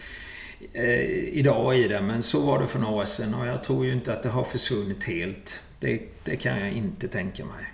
eh, 0.74 1.00
idag 1.38 1.78
i 1.78 1.88
det, 1.88 2.02
men 2.02 2.22
så 2.22 2.42
var 2.42 2.60
det 2.60 2.68
för 2.68 2.80
några 2.80 2.96
år 2.96 3.06
sedan 3.06 3.34
och 3.34 3.48
jag 3.48 3.64
tror 3.64 3.86
ju 3.86 3.94
inte 3.94 4.14
att 4.14 4.24
det 4.24 4.30
har 4.30 4.44
försvunnit 4.44 5.04
helt. 5.04 5.62
Det, 5.80 6.02
det 6.24 6.36
kan 6.36 6.60
jag 6.60 6.72
inte 6.72 7.08
tänka 7.08 7.44
mig. 7.46 7.66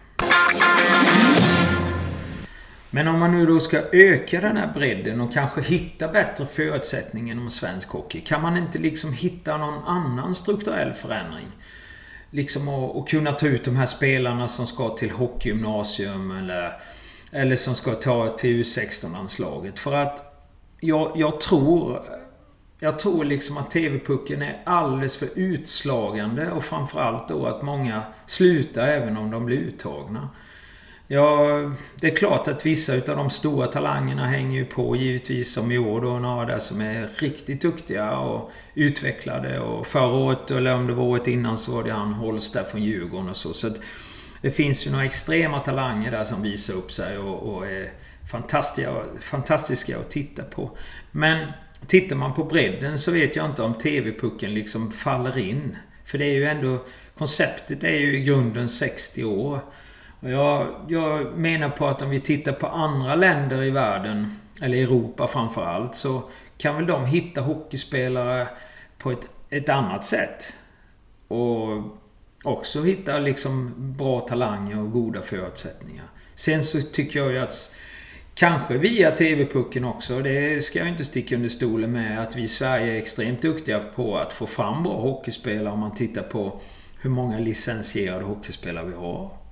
Men 2.95 3.07
om 3.07 3.19
man 3.19 3.31
nu 3.31 3.45
då 3.45 3.59
ska 3.59 3.77
öka 3.91 4.41
den 4.41 4.57
här 4.57 4.73
bredden 4.73 5.21
och 5.21 5.33
kanske 5.33 5.61
hitta 5.61 6.07
bättre 6.07 6.45
förutsättningar 6.45 7.35
inom 7.35 7.49
svensk 7.49 7.89
hockey. 7.89 8.21
Kan 8.21 8.41
man 8.41 8.57
inte 8.57 8.79
liksom 8.79 9.13
hitta 9.13 9.57
någon 9.57 9.83
annan 9.83 10.35
strukturell 10.35 10.93
förändring? 10.93 11.47
Liksom 12.31 12.69
att 12.69 13.09
kunna 13.09 13.31
ta 13.31 13.47
ut 13.47 13.63
de 13.63 13.75
här 13.75 13.85
spelarna 13.85 14.47
som 14.47 14.67
ska 14.67 14.89
till 14.89 15.11
hockeygymnasium 15.11 16.31
eller, 16.31 16.73
eller 17.31 17.55
som 17.55 17.75
ska 17.75 17.93
ta 17.93 18.29
till 18.29 18.63
U16-anslaget. 18.63 19.79
För 19.79 19.93
att 19.93 20.43
jag, 20.79 21.11
jag 21.15 21.41
tror... 21.41 22.01
Jag 22.79 22.99
tror 22.99 23.23
liksom 23.23 23.57
att 23.57 23.71
TV-pucken 23.71 24.41
är 24.41 24.61
alldeles 24.65 25.17
för 25.17 25.29
utslagande 25.35 26.51
och 26.51 26.63
framförallt 26.63 27.27
då 27.27 27.45
att 27.45 27.61
många 27.61 28.03
slutar 28.25 28.87
även 28.87 29.17
om 29.17 29.31
de 29.31 29.45
blir 29.45 29.57
uttagna. 29.57 30.29
Ja, 31.07 31.47
det 31.95 32.07
är 32.07 32.15
klart 32.15 32.47
att 32.47 32.65
vissa 32.65 32.95
utav 32.95 33.17
de 33.17 33.29
stora 33.29 33.67
talangerna 33.67 34.25
hänger 34.25 34.57
ju 34.57 34.65
på 34.65 34.95
givetvis 34.95 35.53
som 35.53 35.71
i 35.71 35.77
år 35.77 36.01
då. 36.01 36.19
Några 36.19 36.45
där 36.45 36.57
som 36.57 36.81
är 36.81 37.09
riktigt 37.19 37.61
duktiga 37.61 38.17
och 38.17 38.51
utvecklade. 38.73 39.59
Och 39.59 39.87
förra 39.87 40.13
året, 40.13 40.51
eller 40.51 40.73
om 40.73 40.87
det 40.87 40.93
var 40.93 41.03
året 41.03 41.27
innan, 41.27 41.57
så 41.57 41.71
var 41.71 41.83
det 41.83 41.91
han 41.91 42.13
Holst 42.13 42.53
där 42.53 42.63
från 42.63 42.83
Djurgården 42.83 43.29
och 43.29 43.35
så. 43.35 43.53
Så 43.53 43.67
att 43.67 43.81
det 44.41 44.51
finns 44.51 44.87
ju 44.87 44.91
några 44.91 45.05
extrema 45.05 45.59
talanger 45.59 46.11
där 46.11 46.23
som 46.23 46.41
visar 46.41 46.73
upp 46.73 46.91
sig 46.91 47.17
och, 47.17 47.55
och 47.55 47.67
är 47.67 47.91
fantastiska, 48.31 48.91
fantastiska 49.21 49.99
att 49.99 50.09
titta 50.09 50.43
på. 50.43 50.77
Men 51.11 51.47
tittar 51.87 52.15
man 52.15 52.33
på 52.33 52.43
bredden 52.43 52.97
så 52.97 53.11
vet 53.11 53.35
jag 53.35 53.45
inte 53.45 53.63
om 53.63 53.73
TV-pucken 53.73 54.53
liksom 54.53 54.91
faller 54.91 55.37
in. 55.37 55.77
För 56.05 56.17
det 56.17 56.25
är 56.25 56.33
ju 56.33 56.45
ändå... 56.45 56.85
Konceptet 57.17 57.83
är 57.83 57.97
ju 57.97 58.17
i 58.17 58.21
grunden 58.21 58.69
60 58.69 59.23
år. 59.23 59.59
Jag, 60.29 60.75
jag 60.87 61.37
menar 61.37 61.69
på 61.69 61.87
att 61.87 62.01
om 62.01 62.09
vi 62.09 62.19
tittar 62.19 62.51
på 62.51 62.67
andra 62.67 63.15
länder 63.15 63.63
i 63.63 63.69
världen, 63.69 64.39
eller 64.61 64.77
Europa 64.77 65.27
framförallt, 65.27 65.95
så 65.95 66.23
kan 66.57 66.75
väl 66.75 66.85
de 66.85 67.05
hitta 67.05 67.41
hockeyspelare 67.41 68.47
på 68.97 69.11
ett, 69.11 69.27
ett 69.49 69.69
annat 69.69 70.05
sätt. 70.05 70.57
Och 71.27 71.83
också 72.43 72.83
hitta 72.83 73.19
liksom 73.19 73.73
bra 73.77 74.19
talanger 74.19 74.79
och 74.79 74.91
goda 74.91 75.21
förutsättningar. 75.21 76.05
Sen 76.35 76.61
så 76.61 76.81
tycker 76.81 77.19
jag 77.19 77.31
ju 77.31 77.39
att 77.39 77.75
Kanske 78.37 78.77
via 78.77 79.11
TV-pucken 79.11 79.85
också. 79.85 80.19
Det 80.19 80.63
ska 80.63 80.79
jag 80.79 80.87
inte 80.87 81.05
sticka 81.05 81.35
under 81.35 81.49
stolen 81.49 81.91
med. 81.91 82.21
Att 82.21 82.35
vi 82.35 82.41
i 82.41 82.47
Sverige 82.47 82.93
är 82.93 82.97
extremt 82.97 83.41
duktiga 83.41 83.79
på 83.79 84.17
att 84.17 84.33
få 84.33 84.47
fram 84.47 84.83
bra 84.83 85.01
hockeyspelare 85.01 85.73
om 85.73 85.79
man 85.79 85.93
tittar 85.93 86.23
på 86.23 86.59
hur 87.01 87.09
många 87.09 87.39
licensierade 87.39 88.25
hockeyspelare 88.25 88.85
vi 88.85 88.93
har. 88.93 89.44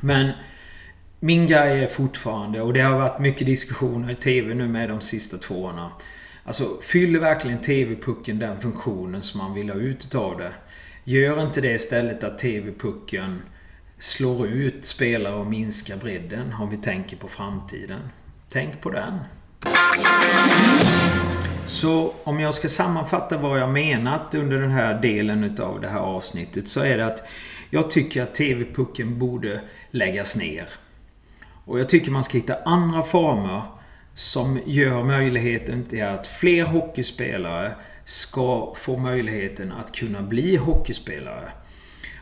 Men 0.00 0.32
min 1.20 1.46
grej 1.46 1.84
är 1.84 1.88
fortfarande, 1.88 2.60
och 2.60 2.72
det 2.72 2.80
har 2.80 2.98
varit 2.98 3.18
mycket 3.18 3.46
diskussioner 3.46 4.12
i 4.12 4.14
TV 4.14 4.54
nu 4.54 4.68
med 4.68 4.88
de 4.88 5.00
sista 5.00 5.38
två 5.38 5.62
åren. 5.62 5.90
Alltså, 6.44 6.64
fyller 6.82 7.18
verkligen 7.18 7.60
TV-pucken 7.60 8.38
den 8.38 8.60
funktionen 8.60 9.22
som 9.22 9.38
man 9.38 9.54
vill 9.54 9.70
ha 9.70 9.76
ut 9.76 10.04
utav 10.04 10.38
det? 10.38 10.52
Gör 11.04 11.42
inte 11.42 11.60
det 11.60 11.72
istället 11.72 12.24
att 12.24 12.38
TV-pucken 12.38 13.42
slår 13.98 14.46
ut 14.46 14.84
spelare 14.84 15.34
och 15.34 15.46
minskar 15.46 15.96
bredden 15.96 16.54
om 16.60 16.70
vi 16.70 16.76
tänker 16.76 17.16
på 17.16 17.28
framtiden? 17.28 18.00
Tänk 18.48 18.80
på 18.80 18.90
den. 18.90 19.18
Så 21.64 22.14
om 22.24 22.40
jag 22.40 22.54
ska 22.54 22.68
sammanfatta 22.68 23.36
vad 23.36 23.60
jag 23.60 23.70
menat 23.70 24.34
under 24.34 24.60
den 24.60 24.70
här 24.70 25.02
delen 25.02 25.44
utav 25.44 25.80
det 25.80 25.88
här 25.88 26.00
avsnittet 26.00 26.68
så 26.68 26.80
är 26.80 26.96
det 26.96 27.06
att 27.06 27.22
jag 27.70 27.90
tycker 27.90 28.22
att 28.22 28.34
TV-pucken 28.34 29.18
borde 29.18 29.60
läggas 29.90 30.36
ner. 30.36 30.68
Och 31.64 31.80
jag 31.80 31.88
tycker 31.88 32.10
man 32.10 32.22
ska 32.22 32.38
hitta 32.38 32.62
andra 32.64 33.02
former 33.02 33.62
som 34.14 34.60
gör 34.64 35.04
möjligheten 35.04 35.84
till 35.84 36.04
att 36.04 36.26
fler 36.26 36.64
hockeyspelare 36.64 37.72
ska 38.04 38.74
få 38.76 38.96
möjligheten 38.96 39.72
att 39.72 39.92
kunna 39.94 40.22
bli 40.22 40.56
hockeyspelare. 40.56 41.52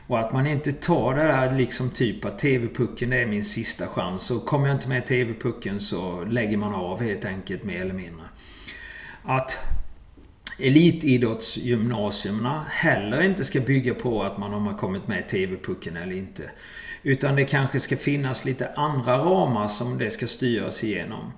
Och 0.07 0.19
att 0.19 0.33
man 0.33 0.47
inte 0.47 0.73
tar 0.73 1.14
det 1.14 1.23
där 1.23 1.57
liksom 1.57 1.90
typ 1.90 2.25
att 2.25 2.38
TV-pucken 2.38 3.12
är 3.12 3.26
min 3.26 3.45
sista 3.45 3.87
chans. 3.87 4.31
Och 4.31 4.47
kommer 4.47 4.69
jag 4.69 4.76
inte 4.76 4.88
med 4.88 5.07
TV-pucken 5.07 5.81
så 5.81 6.25
lägger 6.25 6.57
man 6.57 6.75
av 6.75 7.02
helt 7.02 7.25
enkelt 7.25 7.64
mer 7.64 7.81
eller 7.81 7.95
mindre. 7.95 8.25
Att 9.25 9.57
elitidrottsgymnasierna 10.59 12.65
heller 12.69 13.23
inte 13.23 13.45
ska 13.45 13.61
bygga 13.61 13.95
på 13.95 14.23
att 14.23 14.38
man 14.38 14.53
har 14.53 14.75
kommit 14.75 15.09
med 15.09 15.21
i 15.21 15.23
TV-pucken 15.23 15.97
eller 15.97 16.17
inte. 16.17 16.50
Utan 17.03 17.37
det 17.37 17.45
kanske 17.45 17.81
ska 17.81 17.97
finnas 17.97 18.45
lite 18.45 18.75
andra 18.75 19.19
ramar 19.19 19.69
som 19.69 19.99
det 19.99 20.11
ska 20.11 20.27
styras 20.27 20.85
igenom. 20.85 21.33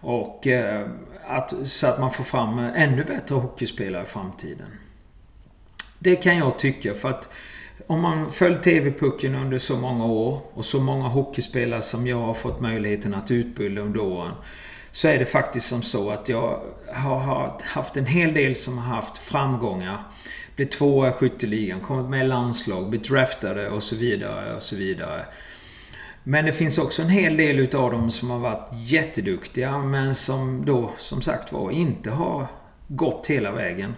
Och 0.00 0.46
eh, 0.46 0.88
att, 1.26 1.66
så 1.66 1.86
att 1.86 2.00
man 2.00 2.12
får 2.12 2.24
fram 2.24 2.58
ännu 2.58 3.04
bättre 3.04 3.34
hockeyspelare 3.34 4.02
i 4.02 4.06
framtiden. 4.06 4.68
Det 5.98 6.16
kan 6.16 6.36
jag 6.36 6.58
tycka 6.58 6.94
för 6.94 7.08
att 7.08 7.28
om 7.86 8.00
man 8.00 8.30
följt 8.30 8.62
TV-pucken 8.62 9.34
under 9.34 9.58
så 9.58 9.76
många 9.76 10.06
år 10.06 10.40
och 10.54 10.64
så 10.64 10.80
många 10.80 11.08
hockeyspelare 11.08 11.82
som 11.82 12.06
jag 12.06 12.20
har 12.20 12.34
fått 12.34 12.60
möjligheten 12.60 13.14
att 13.14 13.30
utbilda 13.30 13.82
under 13.82 14.00
åren 14.00 14.34
så 14.92 15.08
är 15.08 15.18
det 15.18 15.24
faktiskt 15.24 15.68
som 15.68 15.82
så 15.82 16.10
att 16.10 16.28
jag 16.28 16.60
har 16.92 17.62
haft 17.64 17.96
en 17.96 18.06
hel 18.06 18.34
del 18.34 18.54
som 18.54 18.78
har 18.78 18.94
haft 18.94 19.18
framgångar. 19.18 19.98
Blivit 20.56 20.72
tvåa 20.72 21.08
i 21.08 21.12
skytteligan, 21.12 21.80
kommit 21.80 22.10
med 22.10 22.24
i 22.24 22.28
landslag, 22.28 22.88
blivit 22.88 23.08
draftade 23.08 23.70
och 23.70 23.82
så 23.82 23.96
vidare 23.96 24.54
och 24.54 24.62
så 24.62 24.76
vidare. 24.76 25.24
Men 26.24 26.44
det 26.44 26.52
finns 26.52 26.78
också 26.78 27.02
en 27.02 27.08
hel 27.08 27.36
del 27.36 27.58
utav 27.58 27.90
dem 27.90 28.10
som 28.10 28.30
har 28.30 28.38
varit 28.38 28.68
jätteduktiga 28.72 29.78
men 29.78 30.14
som 30.14 30.64
då 30.64 30.92
som 30.96 31.22
sagt 31.22 31.52
var 31.52 31.70
inte 31.70 32.10
har 32.10 32.46
gått 32.88 33.26
hela 33.26 33.52
vägen. 33.52 33.94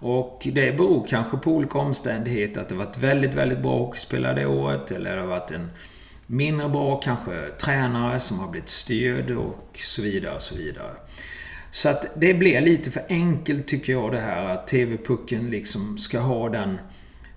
Och 0.00 0.48
det 0.52 0.76
beror 0.76 1.06
kanske 1.06 1.36
på 1.36 1.50
olika 1.50 1.78
omständigheter. 1.78 2.60
Att 2.60 2.68
det 2.68 2.74
varit 2.74 2.98
väldigt, 2.98 3.34
väldigt 3.34 3.58
bra 3.58 3.78
hockeyspelare 3.78 4.34
det 4.34 4.46
året. 4.46 4.90
Eller 4.90 5.16
det 5.16 5.20
har 5.20 5.28
varit 5.28 5.50
en 5.50 5.70
mindre 6.26 6.68
bra 6.68 7.00
kanske 7.00 7.50
tränare 7.50 8.18
som 8.18 8.38
har 8.38 8.48
blivit 8.48 8.68
styrd 8.68 9.30
och 9.30 9.78
så 9.78 10.02
vidare 10.02 10.34
och 10.34 10.42
så 10.42 10.54
vidare. 10.54 10.94
Så 11.70 11.88
att 11.88 12.06
det 12.16 12.34
blir 12.34 12.60
lite 12.60 12.90
för 12.90 13.02
enkelt 13.08 13.66
tycker 13.66 13.92
jag 13.92 14.12
det 14.12 14.20
här 14.20 14.44
att 14.48 14.66
TV-pucken 14.66 15.50
liksom 15.50 15.98
ska 15.98 16.18
ha 16.18 16.48
den 16.48 16.78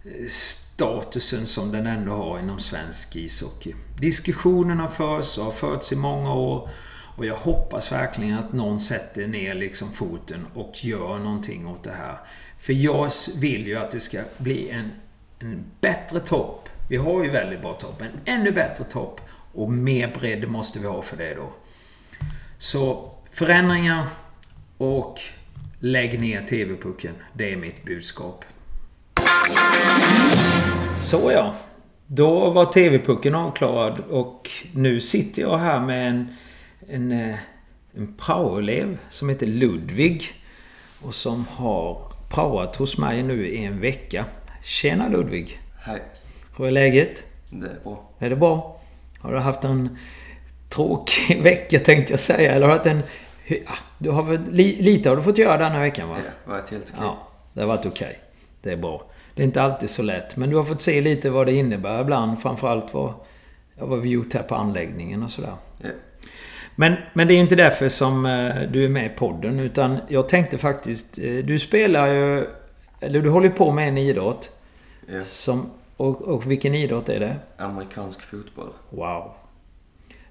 eh, 0.06 0.27
statusen 0.27 1.46
som 1.46 1.72
den 1.72 1.88
ändå 1.88 2.12
har 2.12 2.39
inom 2.39 2.60
svensk 2.60 3.15
ishockey. 3.15 3.74
Diskussionerna 4.00 4.88
förs 4.88 5.38
och 5.38 5.46
har 5.46 5.51
förts 5.51 5.91
i 5.91 5.96
många 5.96 6.34
år. 6.34 6.70
Och 7.17 7.25
jag 7.25 7.36
hoppas 7.36 7.91
verkligen 7.91 8.38
att 8.38 8.53
någon 8.53 8.79
sätter 8.79 9.27
ner 9.27 9.56
liksom 9.56 9.91
foten 9.91 10.46
och 10.53 10.86
gör 10.86 11.20
någonting 11.20 11.67
åt 11.67 11.84
det 11.84 11.91
här. 11.91 12.17
För 12.58 12.74
jag 12.74 13.12
vill 13.38 13.67
ju 13.67 13.75
att 13.75 13.91
det 13.91 14.00
ska 14.00 14.20
bli 14.38 14.70
en, 14.70 14.91
en 15.39 15.65
bättre 15.82 16.20
topp. 16.20 16.66
Vi 16.89 16.98
har 16.98 17.24
ju 17.24 17.29
väldigt 17.29 17.62
bra 17.62 17.74
topp. 17.74 18.00
men 18.00 18.10
ännu 18.25 18.51
bättre 18.51 18.84
topp. 18.84 19.22
Och 19.53 19.72
mer 19.72 20.13
bredd 20.20 20.50
måste 20.50 20.79
vi 20.79 20.88
ha 20.88 21.01
för 21.01 21.17
det 21.17 21.34
då. 21.34 21.50
Så 22.58 23.12
förändringar 23.32 24.06
och 24.77 25.20
lägg 25.79 26.22
ner 26.22 26.41
TV-pucken. 26.41 27.13
Det 27.34 27.53
är 27.53 27.58
mitt 27.58 27.86
budskap. 27.86 28.46
Så 31.01 31.32
ja. 31.32 31.56
Då 32.08 32.50
var 32.50 32.65
TV-pucken 32.65 33.36
avklarad 33.36 34.00
och 34.00 34.50
nu 34.74 35.00
sitter 35.00 35.41
jag 35.41 35.58
här 35.58 35.79
med 35.79 36.10
en, 36.10 36.36
en, 36.89 37.12
eh, 37.12 37.36
en 37.96 38.13
praoelev 38.17 38.98
som 39.10 39.29
heter 39.29 39.48
Ludvig. 39.48 40.24
Och 41.01 41.13
som 41.13 41.46
har 41.48 42.12
praoat 42.29 42.75
hos 42.75 42.98
mig 42.98 43.24
nu 43.24 43.48
i 43.48 43.65
en 43.65 43.79
vecka. 43.79 44.25
Tjena 44.63 45.10
Ludvig! 45.10 45.60
Hej! 45.79 46.01
Hur 46.57 46.67
är 46.67 46.71
läget? 46.71 47.23
Det 47.49 47.65
är 47.67 47.79
bra. 47.83 48.03
Är 48.19 48.29
det 48.29 48.35
bra? 48.35 48.79
Har 49.19 49.31
du 49.33 49.39
haft 49.39 49.63
en 49.63 49.97
tråkig 50.69 51.41
vecka 51.43 51.79
tänkte 51.79 52.13
jag 52.13 52.19
säga. 52.19 52.51
Eller 52.51 52.67
har 52.67 52.73
du 52.73 52.77
haft 52.77 52.87
en... 52.87 53.01
Ja, 53.47 53.73
du 53.97 54.09
har 54.09 54.23
väl, 54.23 54.51
lite 54.51 55.09
har 55.09 55.15
du 55.15 55.23
fått 55.23 55.37
göra 55.37 55.57
den 55.57 55.71
här 55.71 55.79
veckan 55.81 56.09
va? 56.09 56.15
Ja, 56.25 56.31
det 56.45 56.51
har 56.51 56.57
varit 56.57 56.71
helt 56.71 56.83
okej. 56.83 56.99
Ja, 57.01 57.27
det 57.53 57.61
har 57.61 57.67
varit 57.67 57.85
okej. 57.85 58.19
Det 58.61 58.71
är 58.71 58.77
bra. 58.77 59.01
Det 59.35 59.41
är 59.41 59.45
inte 59.45 59.61
alltid 59.61 59.89
så 59.89 60.01
lätt. 60.03 60.37
Men 60.37 60.49
du 60.49 60.55
har 60.55 60.63
fått 60.63 60.81
se 60.81 61.01
lite 61.01 61.29
vad 61.29 61.45
det 61.47 61.53
innebär 61.53 62.01
ibland. 62.01 62.41
Framförallt 62.41 62.93
vad, 62.93 63.13
vad 63.79 63.99
vi 64.01 64.09
gjort 64.09 64.33
här 64.33 64.43
på 64.43 64.55
anläggningen 64.55 65.23
och 65.23 65.31
sådär. 65.31 65.53
Ja. 65.81 65.89
Men, 66.75 66.93
men 67.13 67.27
det 67.27 67.33
är 67.33 67.37
inte 67.37 67.55
därför 67.55 67.89
som 67.89 68.25
eh, 68.25 68.55
du 68.71 68.85
är 68.85 68.89
med 68.89 69.05
i 69.05 69.09
podden. 69.09 69.59
Utan 69.59 69.97
jag 70.07 70.29
tänkte 70.29 70.57
faktiskt... 70.57 71.19
eh, 71.19 71.33
Du 71.33 71.59
spelar 71.59 72.07
ju... 72.07 72.47
Eller 72.99 73.21
du 73.21 73.29
håller 73.29 73.49
på 73.49 73.71
med 73.71 73.87
en 73.87 73.97
idrott. 73.97 74.51
Ja. 75.13 75.23
Som, 75.25 75.69
och, 75.97 76.21
och 76.21 76.51
vilken 76.51 76.75
idrott 76.75 77.09
är 77.09 77.19
det? 77.19 77.35
Amerikansk 77.57 78.21
fotboll. 78.21 78.69
Wow. 78.89 79.31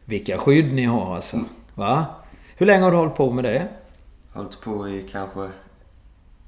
Vilka 0.05 0.39
skydd 0.39 0.73
ni 0.73 0.85
har 0.85 1.15
alltså. 1.15 1.41
Va? 1.75 2.07
Hur 2.57 2.67
länge 2.67 2.85
har 2.85 2.91
du 2.91 2.97
hållit 2.97 3.15
på 3.15 3.31
med 3.31 3.45
det? 3.45 3.69
Hållit 4.33 4.61
på 4.61 4.89
i 4.89 5.09
kanske 5.13 5.41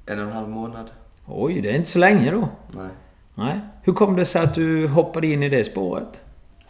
en 0.05 0.19
och 0.19 0.25
en 0.25 0.31
halv 0.31 0.49
månad. 0.49 0.89
Oj, 1.25 1.61
det 1.61 1.69
är 1.69 1.75
inte 1.75 1.89
så 1.89 1.99
länge 1.99 2.31
då. 2.31 2.49
Nej. 2.67 2.89
Nej. 3.35 3.59
Hur 3.83 3.93
kom 3.93 4.15
det 4.15 4.25
sig 4.25 4.41
att 4.41 4.55
du 4.55 4.87
hoppade 4.87 5.27
in 5.27 5.43
i 5.43 5.49
det 5.49 5.63
spåret? 5.63 6.21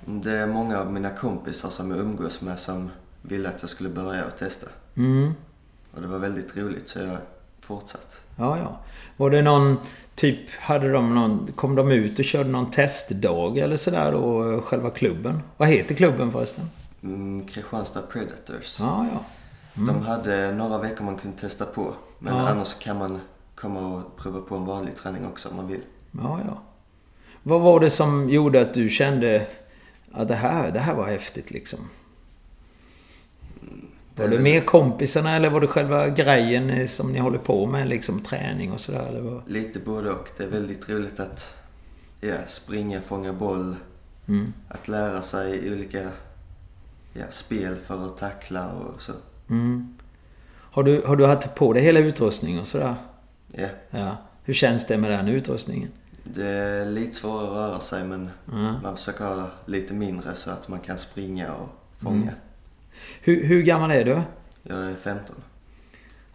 Det 0.06 0.38
är 0.38 0.48
många 0.48 0.80
av 0.80 0.94
mina 0.94 1.10
kompisar 1.10 1.70
som 1.70 1.92
jag 1.92 2.00
umgås 2.00 2.42
med 2.42 2.60
som 2.60 2.90
ville 3.22 3.50
att 3.50 3.62
jag 3.62 3.70
skulle 3.70 3.90
börja 3.90 4.26
och 4.26 4.38
testa. 4.38 4.68
Mm. 4.98 5.34
Och 5.92 6.02
det 6.02 6.08
var 6.08 6.20
väldigt 6.20 6.58
roligt 6.58 6.88
så 6.88 7.00
jag 7.00 7.18
fortsatt. 7.62 8.24
Ja, 8.36 8.58
ja. 8.58 8.80
Var 9.18 9.30
det 9.30 9.42
någon... 9.42 9.78
Typ, 10.20 10.50
hade 10.60 10.92
de 10.92 11.16
någon... 11.16 11.52
Kom 11.56 11.76
de 11.76 11.92
ut 11.92 12.20
och 12.20 12.26
körde 12.26 12.50
någon 12.50 12.72
testdag 12.72 13.58
eller 13.58 13.76
sådär 13.76 14.12
då? 14.12 14.62
Själva 14.62 14.90
klubben? 14.90 15.42
Vad 15.58 15.68
heter 15.70 15.96
klubben 15.96 16.32
förresten? 16.32 16.70
Mm, 17.04 17.48
Kristianstad 17.48 18.02
Predators. 18.02 18.80
Ja, 18.80 19.06
ja. 19.14 19.20
De 19.74 20.02
hade 20.02 20.52
några 20.52 20.78
veckor 20.78 21.06
man 21.06 21.18
kunde 21.18 21.38
testa 21.38 21.66
på. 21.66 21.94
Men 22.20 22.36
Ja. 22.36 22.50
annars 22.50 22.80
kan 22.80 22.98
man 22.98 23.20
komma 23.56 23.80
och 23.80 24.18
prova 24.18 24.42
på 24.42 24.56
en 24.56 24.66
vanlig 24.66 24.96
träning 24.96 25.26
också 25.28 25.50
om 25.50 25.56
man 25.56 25.68
vill. 25.68 25.82
Ja, 26.12 26.40
ja. 26.48 26.62
Vad 27.44 27.62
var 27.62 27.80
det 27.80 27.90
som 27.90 28.30
gjorde 28.30 28.62
att 28.62 28.74
du 28.74 28.90
kände 28.90 29.48
att 30.12 30.28
det 30.28 30.36
här, 30.36 30.72
det 30.72 30.80
här 30.80 30.94
var 30.94 31.06
häftigt 31.08 31.52
liksom? 31.52 31.80
Var 34.20 34.28
det 34.28 34.40
mer 34.40 34.62
kompisarna 34.62 35.36
eller 35.36 35.50
var 35.50 35.62
det 35.62 35.68
själva 35.68 36.10
grejen 36.10 36.88
som 36.88 37.12
ni 37.12 37.20
håller 37.20 37.38
på 37.38 37.66
med? 37.66 37.88
Liksom 37.90 38.20
träning 38.20 38.72
och 38.72 38.80
sådär 38.80 39.06
eller 39.10 39.22
vad? 39.22 39.50
Lite 39.50 39.80
både 39.80 40.12
och. 40.12 40.30
Det 40.38 40.44
är 40.44 40.48
väldigt 40.48 40.90
roligt 40.90 41.20
att 41.20 41.56
ja, 42.22 42.36
springa, 42.48 43.02
fånga 43.02 43.34
boll. 43.34 43.76
Mm. 44.28 44.54
Att 44.68 44.88
lära 44.88 45.22
sig 45.22 45.72
olika 45.74 46.02
ja, 47.14 47.24
spel 47.30 47.76
för 47.76 48.06
att 48.06 48.18
tackla 48.18 48.72
och 48.72 49.02
så. 49.02 49.12
Mm. 49.50 49.98
Har 50.72 50.84
du, 50.84 51.04
har 51.06 51.16
du 51.16 51.26
haft 51.26 51.56
på 51.56 51.74
dig 51.74 51.84
hela 51.84 52.00
utrustningen 52.00 52.60
och 52.60 52.68
sådär? 52.68 52.96
Ja, 53.48 53.68
Ja. 53.90 54.18
Hur 54.44 54.54
känns 54.54 54.88
det 54.88 54.98
med 54.98 55.12
den 55.12 55.28
utrustningen? 55.28 55.90
det 56.24 56.48
är 56.48 56.86
lite 56.86 57.16
svårare 57.16 57.48
att 57.48 57.54
röra 57.72 57.80
sig 57.80 58.04
men 58.04 58.30
Ja. 58.46 58.80
man 58.84 58.96
försöker 58.96 59.26
ha 59.26 59.48
lite 59.66 59.94
mindre 59.94 60.36
så 60.36 60.52
att 60.52 60.68
man 60.70 60.80
kan 60.80 60.98
springa 60.98 61.54
och 61.54 61.70
fånga. 61.98 62.32
Hur, 63.22 63.44
hur 63.44 63.62
gammal 63.64 63.92
är 63.92 64.06
du? 64.06 64.22
Jag 64.64 64.92
är 64.92 64.96
15. 64.96 65.36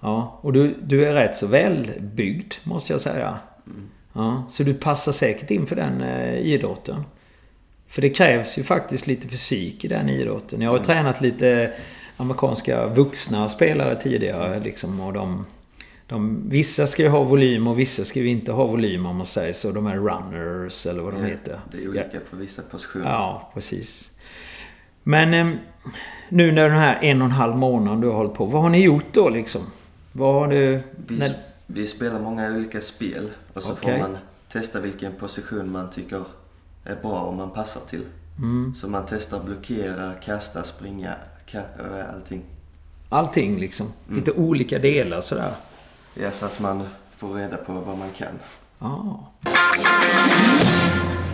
Ja, 0.00 0.38
och 0.42 0.52
du, 0.52 0.74
du 0.82 1.06
är 1.06 1.12
rätt 1.12 1.36
så 1.36 1.46
välbyggd 1.46 2.54
måste 2.64 2.92
jag 2.92 3.00
säga. 3.00 3.38
Ja, 4.12 4.44
så 4.48 4.62
du 4.62 4.74
passar 4.74 5.12
säkert 5.12 5.50
in 5.50 5.66
för 5.66 5.76
den 5.76 6.00
eh, 6.00 6.34
idrotten. 6.34 7.04
För 7.88 8.02
det 8.02 8.10
krävs 8.10 8.58
ju 8.58 8.62
faktiskt 8.62 9.06
lite 9.06 9.28
fysik 9.28 9.84
i 9.84 9.88
den 9.88 10.08
idrotten. 10.08 10.60
Jag 10.60 10.70
har 10.70 10.78
ju 10.78 10.84
tränat 10.84 11.20
lite 11.20 11.72
amerikanska 12.16 12.86
vuxna 12.86 13.48
spelare 13.48 13.96
tidigare 14.02 14.60
liksom 14.60 15.00
och 15.00 15.12
de... 15.12 15.46
de 16.06 16.48
vissa 16.50 16.86
ska 16.86 17.02
ju 17.02 17.08
ha 17.08 17.22
volym 17.24 17.66
och 17.66 17.78
vissa 17.78 18.04
ska 18.04 18.20
ju 18.20 18.28
inte 18.28 18.52
ha 18.52 18.66
volym 18.66 19.06
om 19.06 19.16
man 19.16 19.26
säger 19.26 19.52
så. 19.52 19.72
De 19.72 19.86
är 19.86 19.96
runners 19.96 20.86
eller 20.86 21.02
vad 21.02 21.12
de 21.12 21.20
Ja, 21.20 21.26
heter. 21.26 21.60
Det 21.72 21.78
är 21.84 21.88
olika 21.88 22.20
på 22.30 22.36
vissa 22.36 22.62
positioner. 22.62 23.10
Ja, 23.10 23.50
precis. 23.54 24.18
Men 25.02 25.34
em, 25.34 25.58
nu 26.28 26.52
när 26.52 26.68
den 26.68 26.78
här 26.78 26.98
en 27.02 27.22
och 27.22 27.26
en 27.26 27.32
halv 27.32 27.56
månaden 27.56 28.00
du 28.00 28.06
har 28.06 28.14
hållit 28.14 28.34
på. 28.34 28.44
Vad 28.46 28.62
har 28.62 28.68
ni 28.70 28.82
gjort 28.82 29.04
då 29.12 29.28
liksom? 29.28 29.62
Vad 30.12 30.34
har 30.34 30.48
du... 30.48 30.82
Vi, 31.06 31.18
när- 31.18 31.34
vi 31.66 31.86
spelar 31.86 32.20
många 32.20 32.50
olika 32.56 32.80
spel 32.80 33.30
och 33.54 33.62
så 33.62 33.72
Okej. 33.72 33.92
får 33.92 34.08
man 34.08 34.18
testa 34.52 34.80
vilken 34.80 35.12
position 35.12 35.72
man 35.72 35.90
tycker 35.90 36.22
är 36.84 36.96
bra 37.02 37.18
och 37.20 37.34
man 37.34 37.50
passar 37.50 37.80
till. 37.90 38.04
Mm. 38.38 38.74
Så 38.74 38.88
man 38.88 39.02
testar 39.08 39.40
blockera, 39.44 40.12
kasta, 40.24 40.62
springa, 40.62 41.10
ka- 41.50 41.98
äh, 42.00 42.14
allting. 42.14 42.42
Allting 43.08 43.58
liksom. 43.58 43.86
Lite 44.10 44.32
olika 44.32 44.78
delar 44.78 45.20
sådär. 45.20 45.50
Ja, 46.22 46.30
så 46.30 46.46
att 46.46 46.60
man 46.60 46.82
får 47.10 47.34
reda 47.34 47.56
på 47.56 47.72
vad 47.72 47.98
man 47.98 48.08
kan. 48.16 48.38
Ja. 48.78 49.30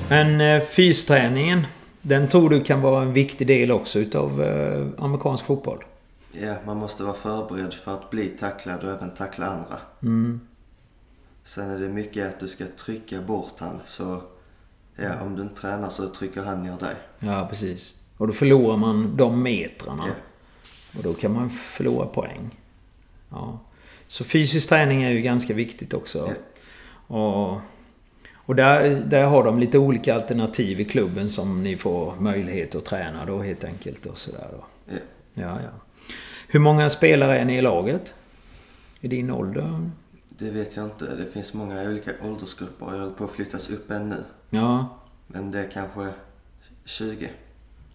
Men 0.08 0.40
eh, 0.40 0.62
fysträningen. 0.62 1.66
Den 2.02 2.28
tror 2.28 2.50
du 2.50 2.64
kan 2.64 2.80
vara 2.80 3.02
en 3.02 3.12
viktig 3.12 3.46
del 3.46 3.70
också 3.70 3.98
utav 3.98 4.42
eh, 4.42 4.86
amerikansk 4.98 5.44
fotboll? 5.44 5.84
Ja, 6.32 6.54
man 6.66 6.76
måste 6.76 7.02
vara 7.02 7.14
förberedd 7.14 7.74
för 7.74 7.94
att 7.94 8.10
bli 8.10 8.28
tacklad 8.28 8.84
och 8.84 8.90
även 8.90 9.10
tackla 9.10 9.46
andra. 9.46 9.78
Mm. 10.02 10.40
Sen 11.44 11.70
är 11.70 11.78
det 11.78 11.88
mycket 11.88 12.28
att 12.28 12.40
du 12.40 12.48
ska 12.48 12.64
trycka 12.76 13.20
bort 13.20 13.54
han. 13.58 13.80
Så 13.84 14.22
ja, 14.96 15.22
om 15.22 15.36
du 15.36 15.42
inte 15.42 15.60
tränar 15.60 15.88
så 15.88 16.08
trycker 16.08 16.42
han 16.42 16.62
ner 16.62 16.78
dig. 16.78 16.94
Ja, 17.18 17.46
precis. 17.50 17.96
Och 18.16 18.26
då 18.26 18.32
förlorar 18.32 18.76
man 18.76 19.16
de 19.16 19.42
metrarna. 19.42 20.04
Ja. 20.06 20.14
Och 20.98 21.02
då 21.02 21.14
kan 21.14 21.32
man 21.32 21.50
förlora 21.50 22.06
poäng. 22.06 22.58
Ja. 23.28 23.58
Så 24.08 24.24
fysisk 24.24 24.68
träning 24.68 25.02
är 25.02 25.10
ju 25.10 25.20
ganska 25.20 25.54
viktigt 25.54 25.94
också. 25.94 26.32
Och, 27.06 27.58
och 28.50 28.56
där, 28.56 29.02
där 29.06 29.24
har 29.24 29.44
de 29.44 29.58
lite 29.58 29.78
olika 29.78 30.14
alternativ 30.14 30.80
i 30.80 30.84
klubben 30.84 31.30
som 31.30 31.62
ni 31.62 31.76
får 31.76 32.14
möjlighet 32.18 32.74
att 32.74 32.84
träna 32.84 33.24
då 33.24 33.42
helt 33.42 33.64
enkelt. 33.64 34.06
Och 34.06 34.18
sådär 34.18 34.46
då. 34.52 34.64
Ja. 34.86 34.98
Ja, 35.34 35.58
ja. 35.64 35.70
Hur 36.48 36.60
många 36.60 36.90
spelare 36.90 37.38
är 37.38 37.44
ni 37.44 37.56
i 37.58 37.60
laget? 37.62 38.14
I 39.00 39.08
din 39.08 39.30
ålder? 39.30 39.90
Det 40.28 40.50
vet 40.50 40.76
jag 40.76 40.84
inte. 40.84 41.04
Det 41.16 41.26
finns 41.26 41.54
många 41.54 41.82
olika 41.82 42.10
åldersgrupper 42.24 42.86
och 42.86 42.92
jag 42.94 42.98
håller 42.98 43.12
på 43.12 43.24
att 43.24 43.30
flyttas 43.30 43.70
upp 43.70 43.90
än 43.90 44.08
nu. 44.08 44.24
Ja, 44.50 44.86
Men 45.26 45.50
det 45.50 45.58
är 45.60 45.68
kanske 45.70 46.06
20. 46.84 47.28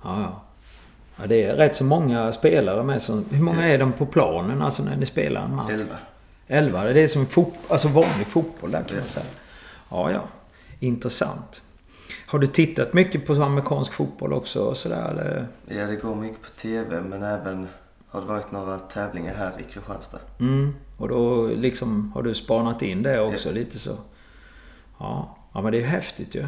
ja, 0.04 0.22
ja. 0.22 0.41
Ja, 1.20 1.28
det 1.28 1.44
är 1.44 1.56
rätt 1.56 1.76
så 1.76 1.84
många 1.84 2.32
spelare 2.32 2.84
med. 2.84 3.02
Som, 3.02 3.26
hur 3.32 3.44
många 3.44 3.68
är 3.68 3.78
de 3.78 3.91
på 3.94 4.06
planen 4.06 4.62
alltså 4.62 4.84
när 4.84 4.96
ni 4.98 5.06
spelar 5.06 5.46
en 5.46 5.56
match? 5.56 5.72
11. 5.72 5.96
11. 6.48 6.84
Det 6.84 7.00
är 7.00 7.08
som 7.08 7.26
fot, 7.26 7.54
alltså 7.68 7.88
vanlig 7.88 8.28
fotboll 8.28 8.72
där 8.72 8.80
kan 8.84 8.88
man 8.98 8.98
Ja. 8.98 9.04
säga. 9.12 9.26
Ja, 9.89 10.12
ja. 10.12 10.22
Intressant. 10.80 11.62
Har 12.28 12.40
du 12.40 12.48
tittat 12.48 12.94
mycket 12.94 13.26
på 13.26 13.34
amerikansk 13.34 13.94
fotboll 13.94 14.34
också? 14.34 14.64
och 14.64 14.78
Sådär, 14.78 15.10
eller? 15.12 15.48
Ja, 15.68 15.88
det 15.88 15.96
går 15.96 16.16
mycket 16.16 16.42
på 16.42 16.50
TV 16.50 17.02
men 17.02 17.24
även 17.24 17.68
har 18.08 18.22
det 18.22 18.28
varit 18.28 18.52
några 18.52 18.78
tävlingar 18.78 19.34
här 19.34 19.52
i 19.60 19.72
Kristianstad. 19.74 20.20
Mm. 20.40 20.76
Och 20.98 21.08
då 21.08 21.48
liksom 21.48 22.12
har 22.16 22.24
du 22.24 22.34
spanat 22.34 22.82
in 22.82 23.04
det 23.04 23.20
också 23.20 23.52
lite 23.52 23.80
så? 23.80 23.96
Ja. 25.00 25.38
Ja, 25.54 25.62
men 25.62 25.72
det 25.72 25.78
är 25.78 25.82
ju 25.82 25.88
häftigt 25.88 26.36
ju. 26.36 26.48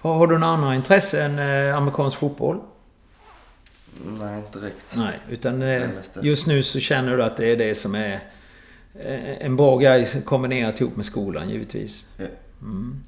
Har, 0.00 0.14
har 0.14 0.26
du 0.26 0.38
några 0.38 0.54
andra 0.54 0.74
intressen 0.74 1.38
än 1.38 1.68
eh, 1.68 1.76
amerikansk 1.76 2.18
fotboll? 2.18 2.60
Nej, 4.20 4.38
inte 4.38 4.58
direkt. 4.58 4.94
Nej, 4.96 5.18
utan 5.30 5.62
eh, 5.62 5.88
just 6.22 6.46
nu 6.46 6.62
så 6.62 6.80
känner 6.80 7.16
du 7.16 7.22
att 7.22 7.36
det 7.36 7.46
är 7.46 7.56
det 7.56 7.74
som 7.74 7.94
är 7.94 8.12
eh, 8.94 9.46
en 9.46 9.56
bra 9.56 9.78
grej 9.78 10.22
kombinerat 10.24 10.80
ihop 10.80 10.96
med 10.96 11.04
skolan 11.04 11.50
givetvis. 11.50 12.08
Ja. 12.16 12.24
Mm. 12.62 13.04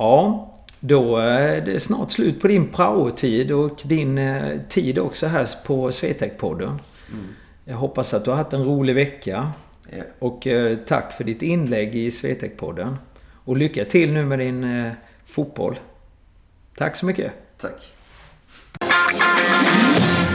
Ja, 0.00 0.54
då 0.80 1.16
är 1.16 1.60
det 1.60 1.80
snart 1.80 2.12
slut 2.12 2.40
på 2.40 2.48
din 2.48 2.68
praotid 2.68 3.52
och 3.52 3.80
din 3.84 4.18
eh, 4.18 4.60
tid 4.68 4.98
också 4.98 5.26
här 5.26 5.48
på 5.64 5.90
Swetec-podden. 5.90 6.78
Mm. 7.12 7.26
Jag 7.64 7.76
hoppas 7.76 8.14
att 8.14 8.24
du 8.24 8.30
har 8.30 8.36
haft 8.38 8.52
en 8.52 8.64
rolig 8.64 8.94
vecka. 8.94 9.52
Ja. 9.90 10.02
Och 10.18 10.46
eh, 10.46 10.76
tack 10.76 11.12
för 11.12 11.24
ditt 11.24 11.42
inlägg 11.42 11.94
i 11.94 12.10
Swetec-podden. 12.10 12.96
Och 13.44 13.56
lycka 13.56 13.84
till 13.84 14.12
nu 14.12 14.24
med 14.24 14.38
din 14.38 14.64
eh, 14.64 14.92
fotboll. 15.24 15.78
Tack 16.76 16.96
så 16.96 17.06
mycket. 17.06 17.32
Tack. 17.56 17.92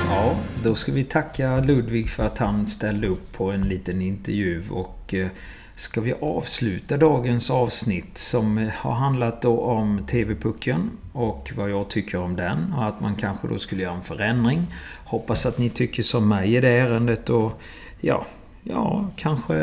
Ja, 0.09 0.39
då 0.63 0.75
ska 0.75 0.91
vi 0.91 1.03
tacka 1.03 1.59
Ludvig 1.59 2.09
för 2.09 2.25
att 2.25 2.37
han 2.37 2.65
ställde 2.67 3.07
upp 3.07 3.33
på 3.33 3.51
en 3.51 3.69
liten 3.69 4.01
intervju 4.01 4.63
och 4.71 5.13
eh, 5.13 5.27
ska 5.75 6.01
vi 6.01 6.13
avsluta 6.13 6.97
dagens 6.97 7.51
avsnitt 7.51 8.17
som 8.17 8.71
har 8.75 8.91
handlat 8.91 9.41
då 9.41 9.59
om 9.59 10.05
TV-pucken 10.05 10.91
och 11.13 11.51
vad 11.55 11.69
jag 11.69 11.89
tycker 11.89 12.17
om 12.17 12.35
den 12.35 12.73
och 12.73 12.85
att 12.85 13.01
man 13.01 13.15
kanske 13.15 13.47
då 13.47 13.57
skulle 13.57 13.83
göra 13.83 13.93
en 13.93 14.03
förändring. 14.03 14.67
Hoppas 15.05 15.45
att 15.45 15.57
ni 15.57 15.69
tycker 15.69 16.03
som 16.03 16.27
mig 16.27 16.55
i 16.55 16.61
det 16.61 16.69
ärendet 16.69 17.29
och 17.29 17.61
ja, 18.01 18.25
ja, 18.63 19.09
kanske 19.15 19.55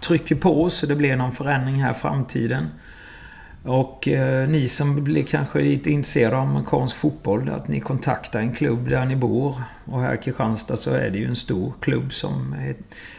trycker 0.00 0.34
på 0.34 0.70
så 0.70 0.86
det 0.86 0.96
blir 0.96 1.16
någon 1.16 1.32
förändring 1.32 1.74
här 1.74 1.90
i 1.90 1.94
framtiden. 1.94 2.68
Och 3.64 4.08
eh, 4.08 4.48
ni 4.48 4.68
som 4.68 5.04
blir 5.04 5.22
kanske 5.22 5.60
lite 5.60 5.90
intresserade 5.90 6.36
av 6.36 6.42
amerikansk 6.42 6.96
fotboll, 6.96 7.48
att 7.48 7.68
ni 7.68 7.80
kontaktar 7.80 8.40
en 8.40 8.52
klubb 8.52 8.88
där 8.88 9.04
ni 9.04 9.16
bor. 9.16 9.62
Och 9.84 10.00
här 10.00 10.14
i 10.14 10.18
Kristianstad 10.18 10.76
så 10.76 10.90
är 10.90 11.10
det 11.10 11.18
ju 11.18 11.26
en 11.26 11.36
stor 11.36 11.72
klubb 11.80 12.12
som, 12.12 12.56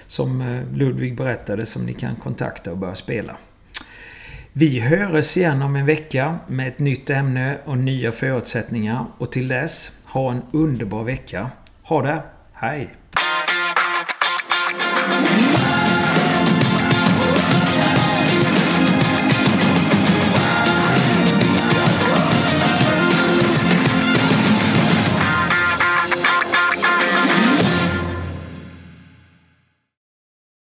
som 0.05 0.41
eh, 0.41 0.63
Ludvig 0.73 1.17
berättade 1.17 1.65
som 1.65 1.85
ni 1.85 1.93
kan 1.93 2.15
kontakta 2.15 2.71
och 2.71 2.77
börja 2.77 2.95
spela. 2.95 3.35
Vi 4.53 4.79
hörs 4.79 5.37
igen 5.37 5.61
om 5.61 5.75
en 5.75 5.85
vecka 5.85 6.35
med 6.47 6.67
ett 6.67 6.79
nytt 6.79 7.09
ämne 7.09 7.57
och 7.65 7.77
nya 7.77 8.11
förutsättningar. 8.11 9.05
Och 9.17 9.31
till 9.31 9.47
dess, 9.47 9.99
ha 10.05 10.31
en 10.31 10.41
underbar 10.51 11.03
vecka. 11.03 11.49
Ha 11.81 12.01
det! 12.01 12.21
Hej! 12.53 12.89